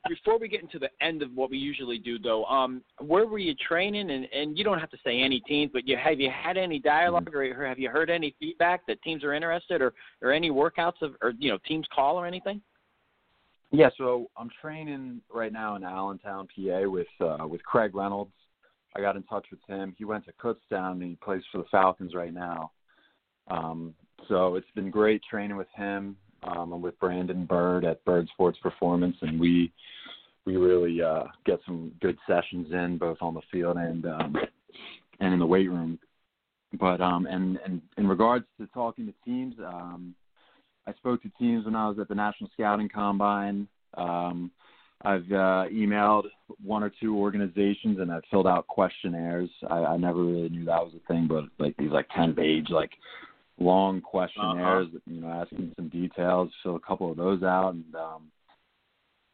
before 0.09 0.39
we 0.39 0.49
get 0.49 0.63
into 0.63 0.79
the 0.79 0.91
end 1.01 1.23
of 1.23 1.31
what 1.35 1.51
we 1.51 1.59
usually 1.59 1.99
do, 1.99 2.19
though, 2.19 2.45
um, 2.45 2.83
where 3.01 3.27
were 3.27 3.39
you 3.39 3.55
training? 3.55 4.11
And, 4.11 4.27
and 4.33 4.57
you 4.57 4.65
don't 4.65 4.79
have 4.79 4.91
to 4.91 4.99
say 5.05 5.21
any 5.21 5.41
teams, 5.41 5.71
but 5.73 5.87
you 5.87 5.97
have 5.97 6.21
you 6.21 6.31
had 6.31 6.57
any 6.57 6.79
dialogue 6.79 7.35
or 7.35 7.67
have 7.67 7.79
you 7.79 7.91
heard 7.91 8.11
any 8.11 8.35
feedback 8.39 8.87
that 8.87 9.03
teams 9.03 9.25
are 9.25 9.33
interested, 9.33 9.83
or 9.83 9.93
or 10.23 10.33
any 10.33 10.51
workouts 10.51 11.03
of 11.03 11.15
or 11.23 11.33
you 11.39 11.51
know 11.51 11.59
teams 11.67 11.87
call 11.95 12.17
or 12.17 12.27
anything? 12.27 12.61
Yeah, 13.73 13.91
so 13.99 14.31
I'm 14.37 14.51
training 14.61 15.21
right 15.33 15.53
now 15.53 15.75
in 15.75 15.83
Allentown, 15.83 16.47
PA, 16.55 16.89
with 16.89 17.09
uh, 17.21 17.47
with 17.47 17.63
Craig 17.65 17.95
Reynolds. 17.95 18.33
I 18.97 19.01
got 19.01 19.17
in 19.17 19.25
touch 19.25 19.47
with 19.51 19.61
him. 19.67 19.95
He 19.99 20.05
went 20.05 20.25
to 20.27 20.33
Kutztown 20.33 20.93
and 20.93 21.03
he 21.03 21.17
plays 21.17 21.43
for 21.51 21.59
the 21.59 21.65
Falcons 21.71 22.15
right 22.15 22.33
now. 22.33 22.71
Um, 23.49 23.95
so 24.29 24.55
it's 24.55 24.71
been 24.77 24.91
great 24.91 25.23
training 25.29 25.57
with 25.57 25.67
him. 25.75 26.17
Um, 26.47 26.73
I'm 26.73 26.83
with 26.83 26.99
Brandon 26.99 27.47
Bird 27.47 27.85
at 27.85 28.05
Bird 28.05 28.29
Sports 28.33 28.59
Performance, 28.63 29.17
and 29.23 29.41
we 29.41 29.73
we 30.47 30.57
really 30.57 31.03
uh, 31.03 31.25
get 31.47 31.61
some 31.65 31.93
good 32.01 32.19
sessions 32.27 32.69
in 32.71 32.99
both 32.99 33.19
on 33.21 33.35
the 33.35 33.41
field 33.51 33.77
and 33.77 34.05
um, 34.07 34.37
and 35.21 35.33
in 35.33 35.39
the 35.39 35.47
weight 35.47 35.71
room. 35.71 35.99
But 36.79 37.01
um, 37.01 37.27
and 37.27 37.59
and 37.65 37.81
in 37.97 38.07
regards 38.07 38.45
to 38.61 38.67
talking 38.69 39.07
to 39.07 39.15
teams, 39.25 39.55
um, 39.65 40.15
I 40.87 40.93
spoke 40.95 41.23
to 41.23 41.31
teams 41.39 41.65
when 41.65 41.77
I 41.77 41.89
was 41.89 41.99
at 41.99 42.09
the 42.09 42.15
National 42.15 42.51
Scouting 42.55 42.89
Combine. 42.89 43.69
Um, 43.97 44.51
I've 45.03 45.31
uh, 45.31 45.69
emailed 45.71 46.25
one 46.65 46.83
or 46.83 46.91
two 47.01 47.17
organizations 47.19 47.99
and 48.01 48.11
I've 48.11 48.23
filled 48.31 48.47
out 48.47 48.67
questionnaires. 48.67 49.51
I, 49.69 49.77
I 49.77 49.97
never 49.99 50.25
really 50.25 50.49
knew 50.49 50.65
that 50.65 50.83
was 50.83 50.95
a 50.95 51.13
thing, 51.13 51.27
but 51.29 51.45
like 51.59 51.77
these 51.77 51.91
like 51.91 52.09
ten 52.15 52.35
page 52.35 52.67
like 52.71 52.91
long 53.59 54.01
questionnaires, 54.01 54.89
uh-huh. 54.89 54.99
you 55.07 55.21
know, 55.21 55.29
asking 55.29 55.73
some 55.77 55.89
details, 55.89 56.51
fill 56.63 56.77
a 56.77 56.81
couple 56.81 57.11
of 57.11 57.17
those 57.17 57.43
out, 57.43 57.75
and 57.75 57.95
um, 57.95 58.31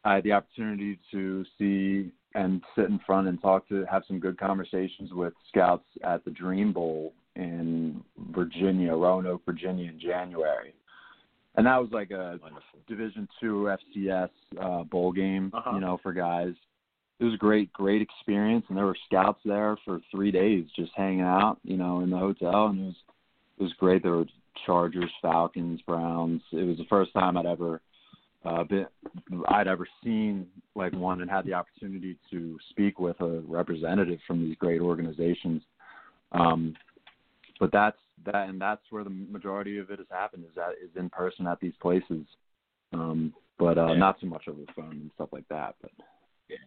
I 0.03 0.15
had 0.15 0.23
the 0.23 0.33
opportunity 0.33 0.99
to 1.11 1.45
see 1.57 2.11
and 2.33 2.61
sit 2.75 2.85
in 2.85 2.99
front 3.05 3.27
and 3.27 3.41
talk 3.41 3.67
to 3.67 3.85
have 3.91 4.03
some 4.07 4.19
good 4.19 4.39
conversations 4.39 5.11
with 5.11 5.33
scouts 5.49 5.83
at 6.03 6.23
the 6.23 6.31
Dream 6.31 6.71
Bowl 6.71 7.13
in 7.35 8.01
Virginia, 8.33 8.95
Roanoke, 8.95 9.41
Virginia, 9.45 9.89
in 9.89 9.99
January, 9.99 10.73
and 11.55 11.65
that 11.65 11.77
was 11.77 11.89
like 11.91 12.11
a 12.11 12.39
Wonderful. 12.41 12.79
Division 12.87 13.27
two 13.39 13.73
FCS 13.97 14.29
uh, 14.61 14.83
bowl 14.83 15.11
game, 15.11 15.51
uh-huh. 15.53 15.71
you 15.73 15.81
know, 15.81 15.99
for 16.01 16.13
guys. 16.13 16.53
It 17.19 17.25
was 17.25 17.35
a 17.35 17.37
great, 17.37 17.71
great 17.71 18.01
experience, 18.01 18.65
and 18.67 18.75
there 18.75 18.85
were 18.87 18.97
scouts 19.05 19.41
there 19.45 19.77
for 19.85 19.99
three 20.09 20.31
days, 20.31 20.65
just 20.75 20.91
hanging 20.95 21.21
out, 21.21 21.59
you 21.63 21.77
know, 21.77 21.99
in 21.99 22.09
the 22.09 22.17
hotel, 22.17 22.65
and 22.65 22.79
it 22.79 22.85
was 22.85 22.95
it 23.61 23.65
was 23.65 23.73
great. 23.77 24.01
There 24.01 24.13
were 24.13 24.25
Chargers, 24.65 25.11
Falcons, 25.21 25.79
Browns. 25.85 26.41
It 26.51 26.63
was 26.63 26.77
the 26.77 26.85
first 26.89 27.13
time 27.13 27.37
I'd 27.37 27.45
ever 27.45 27.79
uh, 28.43 28.63
been 28.63 28.87
I'd 29.49 29.67
ever 29.67 29.87
seen 30.03 30.47
like 30.75 30.93
one 30.93 31.21
and 31.21 31.29
had 31.29 31.45
the 31.45 31.53
opportunity 31.53 32.17
to 32.31 32.57
speak 32.71 32.99
with 32.99 33.21
a 33.21 33.43
representative 33.47 34.17
from 34.25 34.43
these 34.43 34.57
great 34.57 34.81
organizations. 34.81 35.61
Um, 36.31 36.75
but 37.59 37.71
that's 37.71 37.99
that, 38.25 38.49
and 38.49 38.59
that's 38.59 38.81
where 38.89 39.03
the 39.03 39.11
majority 39.11 39.77
of 39.77 39.91
it 39.91 39.99
has 39.99 40.07
happened 40.09 40.45
is 40.45 40.55
that 40.55 40.71
is 40.83 40.89
in 40.95 41.11
person 41.11 41.45
at 41.45 41.59
these 41.59 41.75
places. 41.79 42.25
Um, 42.93 43.31
but 43.59 43.77
uh, 43.77 43.89
yeah. 43.89 43.93
not 43.93 44.17
so 44.19 44.25
much 44.25 44.45
over 44.47 44.59
the 44.59 44.73
phone 44.75 44.91
and 44.91 45.11
stuff 45.13 45.29
like 45.31 45.47
that. 45.49 45.75
But 45.83 45.91
yeah. 46.49 46.57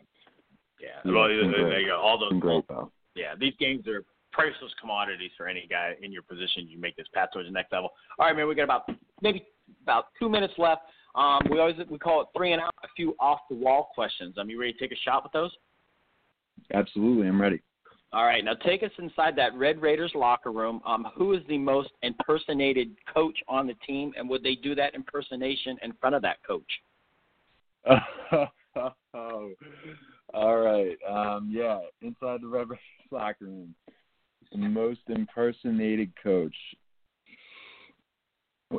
Yeah, 0.80 0.88
Yeah, 1.04 1.12
well, 1.12 1.28
there 1.28 1.80
you 1.80 1.88
go. 1.88 2.00
All 2.00 2.18
those 2.18 2.40
great 2.40 2.68
though. 2.68 2.92
yeah, 3.16 3.34
these 3.38 3.54
games 3.58 3.88
are 3.88 4.04
priceless 4.34 4.72
commodities 4.80 5.30
for 5.36 5.48
any 5.48 5.66
guy 5.70 5.94
in 6.02 6.12
your 6.12 6.22
position. 6.22 6.66
You 6.68 6.78
make 6.78 6.96
this 6.96 7.06
path 7.14 7.28
towards 7.32 7.48
the 7.48 7.52
next 7.52 7.72
level. 7.72 7.90
All 8.18 8.26
right, 8.26 8.36
man, 8.36 8.48
we 8.48 8.54
got 8.54 8.64
about 8.64 8.90
maybe 9.22 9.46
about 9.82 10.06
two 10.18 10.28
minutes 10.28 10.54
left. 10.58 10.82
Um, 11.14 11.40
we 11.50 11.60
always 11.60 11.76
we 11.88 11.98
call 11.98 12.22
it 12.22 12.28
three 12.36 12.52
and 12.52 12.60
out. 12.60 12.74
A 12.82 12.88
few 12.96 13.14
off 13.20 13.40
the 13.48 13.56
wall 13.56 13.90
questions. 13.94 14.36
Um, 14.36 14.50
you 14.50 14.60
ready 14.60 14.72
to 14.72 14.78
take 14.78 14.92
a 14.92 15.00
shot 15.04 15.22
with 15.22 15.32
those? 15.32 15.52
Absolutely, 16.72 17.28
I'm 17.28 17.40
ready. 17.40 17.62
All 18.12 18.24
right, 18.24 18.44
now 18.44 18.54
take 18.54 18.82
us 18.82 18.90
inside 18.98 19.34
that 19.36 19.54
Red 19.54 19.80
Raiders 19.80 20.12
locker 20.14 20.52
room. 20.52 20.80
Um, 20.86 21.08
who 21.16 21.32
is 21.34 21.42
the 21.48 21.58
most 21.58 21.90
impersonated 22.02 22.90
coach 23.12 23.36
on 23.48 23.66
the 23.66 23.74
team, 23.86 24.12
and 24.16 24.28
would 24.28 24.42
they 24.42 24.56
do 24.56 24.74
that 24.74 24.94
impersonation 24.94 25.78
in 25.82 25.92
front 25.94 26.14
of 26.14 26.22
that 26.22 26.36
coach? 26.46 26.62
all 30.34 30.58
right. 30.58 30.96
Um, 31.08 31.50
yeah, 31.52 31.80
inside 32.02 32.42
the 32.42 32.48
Red 32.48 32.70
Raiders 32.70 32.78
locker 33.10 33.46
room, 33.46 33.74
most 34.58 35.00
impersonated 35.08 36.12
coach. 36.22 36.54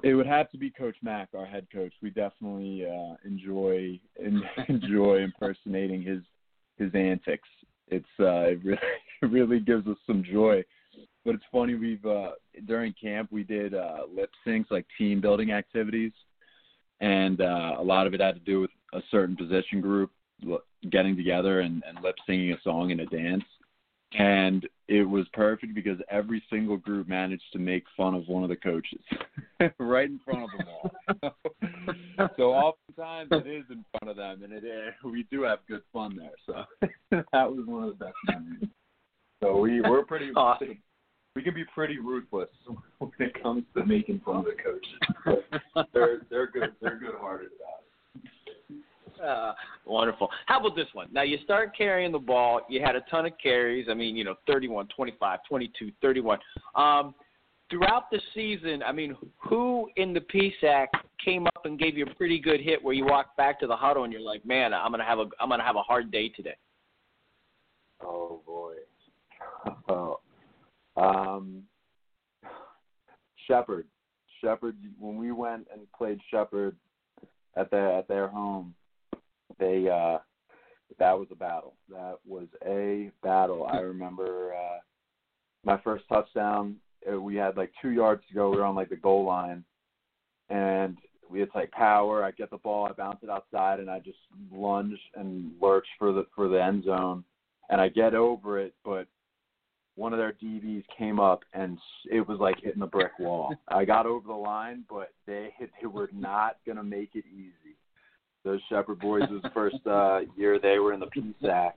It 0.04 0.14
would 0.14 0.28
have 0.28 0.50
to 0.52 0.58
be 0.58 0.72
Coach 0.72 0.96
Mack, 1.02 1.30
our 1.38 1.46
head 1.46 1.68
coach. 1.72 1.94
We 2.02 2.10
definitely 2.10 2.86
uh, 2.86 3.16
enjoy 3.24 4.00
enjoy 4.68 5.18
impersonating 5.18 6.02
his 6.02 6.22
his 6.78 6.94
antics. 6.94 7.48
It's 7.88 8.06
uh, 8.20 8.52
it 8.52 8.64
really 8.64 8.80
it 9.22 9.26
really 9.32 9.60
gives 9.60 9.88
us 9.88 9.98
some 10.06 10.24
joy. 10.24 10.64
But 11.24 11.36
it's 11.36 11.44
funny 11.52 11.76
we've 11.76 12.06
uh, 12.06 12.32
during 12.66 12.94
camp 13.02 13.32
we 13.32 13.44
did 13.44 13.74
uh, 13.74 14.02
lip 14.14 14.32
syncs 14.46 14.72
like 14.72 14.86
team 14.98 15.22
building 15.22 15.52
activities, 15.52 16.12
and 17.00 17.42
uh, 17.42 17.76
a 17.78 17.84
lot 17.84 18.08
of 18.08 18.14
it 18.14 18.22
had 18.22 18.36
to 18.36 18.42
do 18.42 18.62
with 18.62 18.72
a 18.94 19.02
certain 19.12 19.36
position 19.36 19.82
group 19.82 20.12
getting 20.92 21.16
together 21.16 21.62
and, 21.62 21.84
and 21.88 22.04
lip 22.04 22.16
singing 22.28 22.52
a 22.52 22.62
song 22.64 22.92
and 22.92 23.02
a 23.02 23.06
dance. 23.06 23.44
And 24.18 24.68
it 24.88 25.04
was 25.04 25.26
perfect 25.34 25.74
because 25.74 25.98
every 26.10 26.44
single 26.50 26.78
group 26.78 27.08
managed 27.08 27.52
to 27.54 27.60
make 27.60 27.84
fun 27.98 28.14
of 28.14 28.28
one 28.28 28.44
of 28.44 28.50
the 28.50 28.56
coaches 28.56 29.02
right 29.80 30.10
in 30.10 30.20
front 30.24 30.44
of 30.44 30.50
them 30.58 31.34
all. 31.34 32.30
so 32.38 32.54
oftentimes 32.54 33.30
it 33.32 33.50
is 33.50 33.66
in 33.70 33.84
front 33.92 34.10
of 34.10 34.16
them, 34.16 34.44
and 34.44 34.54
it 34.54 34.64
is, 34.64 34.94
we 35.04 35.26
do 35.32 35.42
have 35.44 35.60
good 35.68 35.82
fun 35.92 36.18
there. 36.18 36.32
So 36.46 36.88
that 37.12 37.52
was 37.52 37.66
one 37.66 37.84
of 37.84 37.98
the 37.98 38.06
best 38.06 38.16
memories. 38.28 38.70
So 39.44 39.58
we 39.58 39.82
we're 39.82 40.06
pretty 40.06 40.32
Awesome. 40.36 40.78
we 41.36 41.44
can 41.44 41.54
be 41.54 41.66
pretty 41.74 42.00
ruthless 42.00 42.50
when 43.00 43.12
it 43.20 43.42
comes 43.42 43.64
to 43.76 43.86
making 43.86 44.22
fun 44.24 44.38
of 44.38 44.46
the 44.46 44.56
coaches. 44.62 45.42
They're 45.94 46.22
they're 46.30 46.48
good 46.48 46.74
they're 46.82 46.98
good 46.98 47.16
hearted 47.20 47.50
about 47.60 47.82
it. 47.82 47.85
Wonderful. 49.86 50.30
How 50.46 50.60
about 50.60 50.76
this 50.76 50.88
one? 50.94 51.08
Now, 51.12 51.24
you 51.24 51.38
start 51.44 51.76
carrying 51.78 52.12
the 52.12 52.20
ball. 52.20 52.62
You 52.70 52.82
had 52.84 52.96
a 52.96 53.02
ton 53.10 53.26
of 53.26 53.34
carries. 53.42 53.88
I 53.90 53.94
mean, 53.94 54.16
you 54.16 54.24
know, 54.24 54.36
31, 54.48 54.88
25, 54.96 55.40
22, 55.48 55.92
31. 56.02 56.40
Um, 56.76 57.16
throughout 57.70 58.10
the 58.12 58.20
season, 58.34 58.84
I 58.84 58.92
mean, 58.92 59.16
who 59.38 59.90
in 59.96 60.14
the 60.14 60.22
PSAC 60.22 60.88
came 61.24 61.48
up 61.48 61.66
and 61.66 61.80
gave 61.80 61.98
you 61.98 62.06
a 62.06 62.16
pretty 62.16 62.40
good 62.40 62.62
hit 62.62 62.84
where 62.84 62.94
you 62.94 63.06
walked 63.06 63.36
back 63.38 63.60
to 63.60 63.68
the 63.68 63.76
huddle 63.76 64.04
and 64.04 64.14
you're 64.14 64.22
like, 64.22 64.46
man, 64.46 64.74
I'm 64.74 64.92
gonna 64.92 65.04
have 65.04 65.20
a 65.20 65.26
I'm 65.40 65.50
gonna 65.50 65.64
have 65.64 65.76
a 65.76 65.82
hard 65.82 66.12
day 66.12 66.30
today. 66.30 66.56
Oh 68.02 68.42
boy. 68.46 68.76
Oh. 69.88 70.20
Um 70.96 71.64
Shepherd. 73.48 73.88
Shepherd 74.42 74.78
when 75.00 75.18
we 75.18 75.32
went 75.32 75.68
and 75.72 75.82
played 75.98 76.20
Shepherd 76.30 76.76
at 77.56 77.72
their 77.72 77.92
at 77.92 78.08
their 78.08 78.28
home, 78.28 78.74
uh 79.90 80.20
that 81.00 81.18
was 81.18 81.28
a 81.32 81.36
battle. 81.36 81.76
That 81.90 82.18
was 82.26 82.48
a 82.66 83.12
battle. 83.24 83.68
I 83.72 83.80
remember 83.80 84.54
uh 84.54 84.80
my 85.64 85.80
first 85.84 86.06
touchdown, 86.08 86.76
uh, 87.12 87.20
we 87.20 87.36
had 87.36 87.58
like 87.58 87.72
2 87.82 87.90
yards 87.90 88.22
to 88.28 88.36
go. 88.36 88.52
We 88.52 88.58
were 88.58 88.66
on 88.66 88.76
like 88.76 88.90
the 88.90 88.96
goal 88.96 89.26
line 89.26 89.64
and 90.50 90.98
we 91.30 91.42
it's 91.42 91.56
like 91.56 91.72
power. 91.72 92.24
I 92.24 92.32
get 92.32 92.52
the 92.52 92.58
ball, 92.58 92.86
I 92.86 92.92
bounce 92.92 93.20
it 93.24 93.30
outside 93.30 93.80
and 93.80 93.90
I 93.90 94.00
just 94.00 94.20
lunge 94.52 95.00
and 95.16 95.52
lurch 95.62 95.88
for 95.98 96.12
the 96.14 96.26
for 96.36 96.48
the 96.48 96.64
end 96.64 96.86
zone 96.86 97.24
and 97.70 97.82
I 97.82 97.90
get 97.90 98.14
over 98.14 98.60
it, 98.60 98.74
but 98.84 99.08
one 99.96 100.12
of 100.12 100.20
their 100.20 100.34
DBs 100.34 100.84
came 100.98 101.20
up 101.20 101.42
and 101.54 101.78
it 102.12 102.28
was 102.28 102.40
like 102.40 102.56
hitting 102.62 102.82
a 102.82 102.88
brick 102.88 103.18
wall. 103.18 103.56
I 103.70 103.86
got 103.86 104.06
over 104.06 104.28
the 104.28 104.34
line, 104.34 104.84
but 104.90 105.14
they 105.26 105.54
they 105.82 105.88
were 105.88 106.10
not 106.14 106.58
gonna 106.68 106.84
make 106.84 107.12
it 107.16 107.26
easy. 107.34 107.78
Those 108.46 108.62
Shepherd 108.70 109.00
boys 109.00 109.24
was 109.30 109.42
the 109.42 109.50
first 109.50 109.86
uh, 109.88 110.20
year 110.38 110.60
they 110.60 110.80
were 110.80 110.94
in 110.94 111.00
the 111.02 111.08
PSAC, 111.08 111.72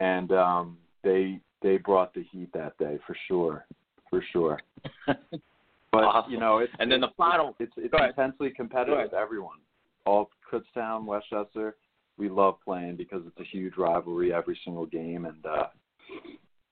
and 0.00 0.30
um, 0.32 0.76
they 1.04 1.40
they 1.62 1.78
brought 1.78 2.12
the 2.12 2.24
heat 2.32 2.52
that 2.52 2.76
day 2.78 2.98
for 3.06 3.16
sure, 3.28 3.64
for 4.10 4.22
sure. 4.32 4.60
But 5.92 6.04
Awesome. 6.04 6.32
you 6.32 6.40
know, 6.40 6.56
it's 6.56 6.72
And 6.78 6.90
then 6.90 7.02
the 7.02 7.10
final- 7.18 7.54
It's 7.60 7.72
it's 7.76 7.92
ahead. 7.92 8.08
intensely 8.16 8.48
competitive 8.48 8.98
with 9.02 9.12
everyone. 9.12 9.58
All 10.06 10.30
Kutztown, 10.50 11.04
West 11.04 11.26
Chester, 11.28 11.76
we 12.16 12.30
love 12.30 12.56
playing 12.64 12.96
because 12.96 13.20
it's 13.26 13.38
a 13.38 13.44
huge 13.44 13.74
rivalry 13.76 14.32
every 14.32 14.58
single 14.64 14.86
game. 14.86 15.26
And 15.26 15.44
uh, 15.44 15.64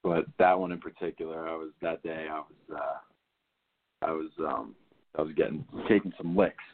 but 0.02 0.24
that 0.38 0.58
one 0.58 0.72
in 0.72 0.80
particular, 0.80 1.46
I 1.46 1.54
was 1.54 1.68
that 1.82 2.02
day. 2.02 2.28
I 2.32 2.38
was 2.38 2.80
uh, 4.02 4.06
I 4.06 4.10
was 4.10 4.30
um, 4.38 4.74
I 5.18 5.20
was 5.20 5.32
getting 5.34 5.66
taking 5.86 6.14
some 6.16 6.34
licks. 6.34 6.64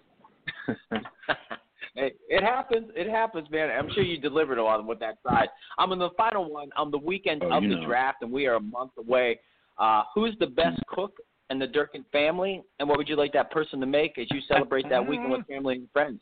Hey, 1.97 2.13
it 2.29 2.43
happens. 2.43 2.91
It 2.95 3.09
happens, 3.09 3.49
man. 3.51 3.71
I'm 3.71 3.91
sure 3.95 4.03
you 4.03 4.19
delivered 4.19 4.59
a 4.59 4.63
lot 4.63 4.85
with 4.87 5.01
that 5.01 5.17
side. 5.27 5.49
I'm 5.79 5.93
in 5.93 5.99
the 5.99 6.11
final 6.17 6.51
one 6.51 6.69
on 6.77 6.91
the 6.91 6.99
weekend 6.99 7.43
Oh, 7.43 7.51
of 7.51 7.63
the 7.63 7.69
know. 7.71 7.87
draft, 7.87 8.19
and 8.21 8.31
we 8.31 8.47
are 8.47 8.57
a 8.57 8.61
month 8.61 8.93
away. 8.99 9.41
Uh, 9.79 10.03
who's 10.15 10.37
the 10.39 10.47
best 10.47 10.79
cook 10.89 11.17
in 11.49 11.59
the 11.59 11.67
Durkin 11.67 12.05
family, 12.13 12.63
and 12.79 12.89
what 12.89 12.99
would 12.99 13.09
you 13.09 13.17
like 13.17 13.33
that 13.33 13.51
person 13.51 13.81
to 13.81 13.87
make 13.87 14.19
as 14.19 14.27
you 14.31 14.41
celebrate 14.47 14.89
that 14.91 15.07
weekend 15.07 15.31
with 15.33 15.47
family 15.47 15.77
and 15.77 15.89
friends? 15.93 16.21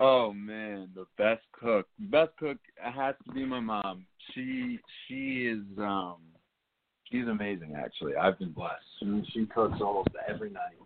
Oh 0.00 0.32
man, 0.32 0.90
the 0.94 1.06
best 1.16 1.42
cook. 1.52 1.86
Best 1.98 2.32
cook 2.38 2.58
has 2.76 3.14
to 3.26 3.32
be 3.32 3.46
my 3.46 3.60
mom. 3.60 4.04
She 4.34 4.78
she 5.06 5.46
is 5.46 5.62
um 5.78 6.16
she's 7.10 7.28
amazing 7.28 7.74
actually. 7.76 8.16
I've 8.16 8.38
been 8.38 8.50
blessed. 8.50 8.82
She, 9.00 9.22
she 9.32 9.46
cooks 9.46 9.78
almost 9.80 10.08
every 10.28 10.50
night. 10.50 10.76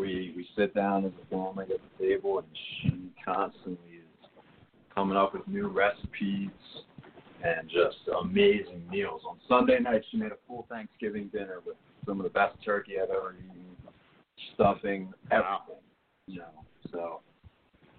We 0.00 0.32
we 0.34 0.48
sit 0.56 0.74
down 0.74 1.04
as 1.04 1.12
a 1.22 1.26
family 1.28 1.64
at 1.64 1.80
the 1.98 2.04
table 2.04 2.38
and 2.38 2.48
she 2.80 3.10
constantly 3.22 3.98
is 3.98 4.28
coming 4.94 5.14
up 5.14 5.34
with 5.34 5.46
new 5.46 5.68
recipes 5.68 6.48
and 7.44 7.68
just 7.68 7.98
amazing 8.22 8.82
meals. 8.90 9.20
On 9.28 9.36
Sunday 9.46 9.78
night 9.78 10.02
she 10.10 10.16
made 10.16 10.32
a 10.32 10.38
full 10.48 10.66
Thanksgiving 10.70 11.28
dinner 11.28 11.60
with 11.66 11.76
some 12.06 12.18
of 12.18 12.24
the 12.24 12.30
best 12.30 12.56
turkey 12.64 12.94
I've 12.96 13.10
ever 13.10 13.36
eaten, 13.38 13.76
stuffing, 14.54 15.12
everything. 15.30 15.84
You 16.26 16.38
know, 16.38 16.64
so 16.90 17.20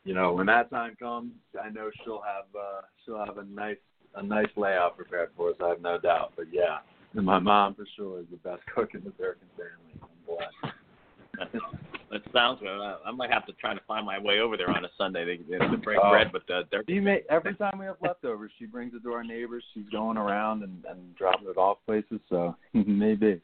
you 0.03 0.15
know, 0.15 0.33
when 0.33 0.47
that 0.47 0.71
time 0.71 0.95
comes, 0.99 1.33
I 1.63 1.69
know 1.69 1.91
she'll 2.03 2.23
have 2.23 2.45
uh 2.59 2.81
she'll 3.05 3.23
have 3.23 3.37
a 3.37 3.45
nice 3.45 3.77
a 4.15 4.23
nice 4.23 4.49
layout 4.57 4.97
prepared 4.97 5.29
for 5.37 5.49
us, 5.49 5.55
I 5.63 5.69
have 5.69 5.81
no 5.81 5.99
doubt. 5.99 6.33
But 6.35 6.47
yeah, 6.51 6.79
and 7.13 7.23
my 7.23 7.37
mom 7.37 7.75
for 7.75 7.85
sure 7.95 8.21
is 8.21 8.25
the 8.31 8.37
best 8.37 8.63
cook 8.73 8.95
in 8.95 9.03
the 9.03 9.11
Durkin 9.11 9.47
family. 9.55 10.01
I'm 10.01 10.09
blessed. 10.25 10.75
That 12.12 12.21
sounds 12.34 12.60
good. 12.60 12.67
I, 12.69 12.97
I 13.06 13.12
might 13.12 13.32
have 13.32 13.45
to 13.45 13.54
try 13.54 13.74
to 13.74 13.80
find 13.88 14.06
my 14.06 14.19
way 14.19 14.39
over 14.41 14.58
there 14.58 14.69
on 14.69 14.84
a 14.84 14.89
Sunday 14.97 15.24
to, 15.38 15.60
to 15.69 15.78
break 15.84 16.00
Oh. 16.04 16.10
bread 16.10 16.34
with 16.34 16.45
the. 16.45 16.63
She 16.88 17.00
may, 17.00 17.21
every 17.30 17.56
time 17.56 17.80
we 17.80 17.86
have 17.86 17.95
leftovers, 18.02 18.52
she 18.60 18.65
brings 18.65 18.93
it 18.93 19.02
to 19.04 19.13
our 19.13 19.24
neighbors. 19.24 19.63
She's 19.74 19.88
going 19.91 20.17
around 20.17 20.63
and, 20.63 20.84
and 20.89 21.15
dropping 21.15 21.47
it 21.47 21.58
off 21.58 21.78
places, 21.86 22.19
so 22.30 22.56
maybe. 22.74 23.39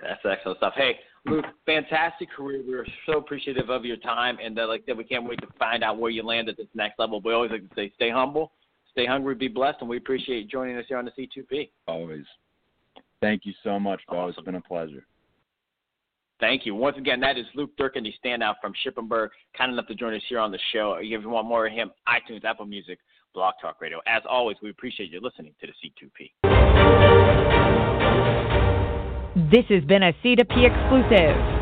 That's 0.00 0.20
excellent 0.24 0.58
stuff. 0.58 0.74
Hey, 0.76 0.96
Luke, 1.26 1.44
fantastic 1.66 2.30
career. 2.30 2.62
We're 2.66 2.86
so 3.06 3.18
appreciative 3.18 3.68
of 3.70 3.84
your 3.84 3.96
time, 3.98 4.38
and 4.42 4.58
uh, 4.58 4.66
like 4.68 4.82
I 4.82 4.92
said, 4.92 4.98
we 4.98 5.04
can't 5.04 5.24
wait 5.28 5.40
to 5.40 5.48
find 5.58 5.82
out 5.84 5.98
where 5.98 6.10
you 6.10 6.22
land 6.22 6.48
at 6.48 6.56
this 6.56 6.66
next 6.74 6.98
level. 6.98 7.20
We 7.20 7.32
always 7.32 7.50
like 7.50 7.68
to 7.68 7.74
say, 7.74 7.92
stay 7.96 8.10
humble, 8.10 8.52
stay 8.90 9.06
hungry, 9.06 9.34
be 9.34 9.48
blessed, 9.48 9.78
and 9.80 9.88
we 9.88 9.96
appreciate 9.98 10.42
you 10.44 10.48
joining 10.48 10.76
us 10.76 10.84
here 10.88 10.98
on 10.98 11.04
the 11.04 11.12
C2P. 11.12 11.70
Always. 11.86 12.24
Thank 13.20 13.44
you 13.44 13.52
so 13.62 13.78
much. 13.78 14.00
It's 14.08 14.12
Awesome. 14.16 14.44
been 14.44 14.54
a 14.56 14.60
pleasure. 14.60 15.06
Thank 16.42 16.66
you. 16.66 16.74
Once 16.74 16.96
again, 16.98 17.20
that 17.20 17.38
is 17.38 17.46
Luke 17.54 17.70
Durkin, 17.78 18.02
the 18.02 18.12
standout 18.22 18.54
from 18.60 18.72
Shippensburg, 18.84 19.28
kind 19.56 19.72
enough 19.72 19.86
to 19.86 19.94
join 19.94 20.12
us 20.12 20.22
here 20.28 20.40
on 20.40 20.50
the 20.50 20.58
show. 20.72 20.96
If 21.00 21.08
you 21.08 21.28
want 21.28 21.46
more 21.46 21.68
of 21.68 21.72
him, 21.72 21.92
iTunes, 22.08 22.44
Apple 22.44 22.66
Music, 22.66 22.98
Blog 23.32 23.54
Talk 23.62 23.80
Radio. 23.80 24.00
As 24.08 24.22
always, 24.28 24.56
we 24.60 24.70
appreciate 24.70 25.12
you 25.12 25.20
listening 25.20 25.54
to 25.60 25.68
the 25.68 25.72
C2P. 25.72 26.32
This 29.52 29.66
has 29.68 29.84
been 29.84 30.02
a 30.02 30.12
C2P 30.14 30.66
exclusive. 30.66 31.61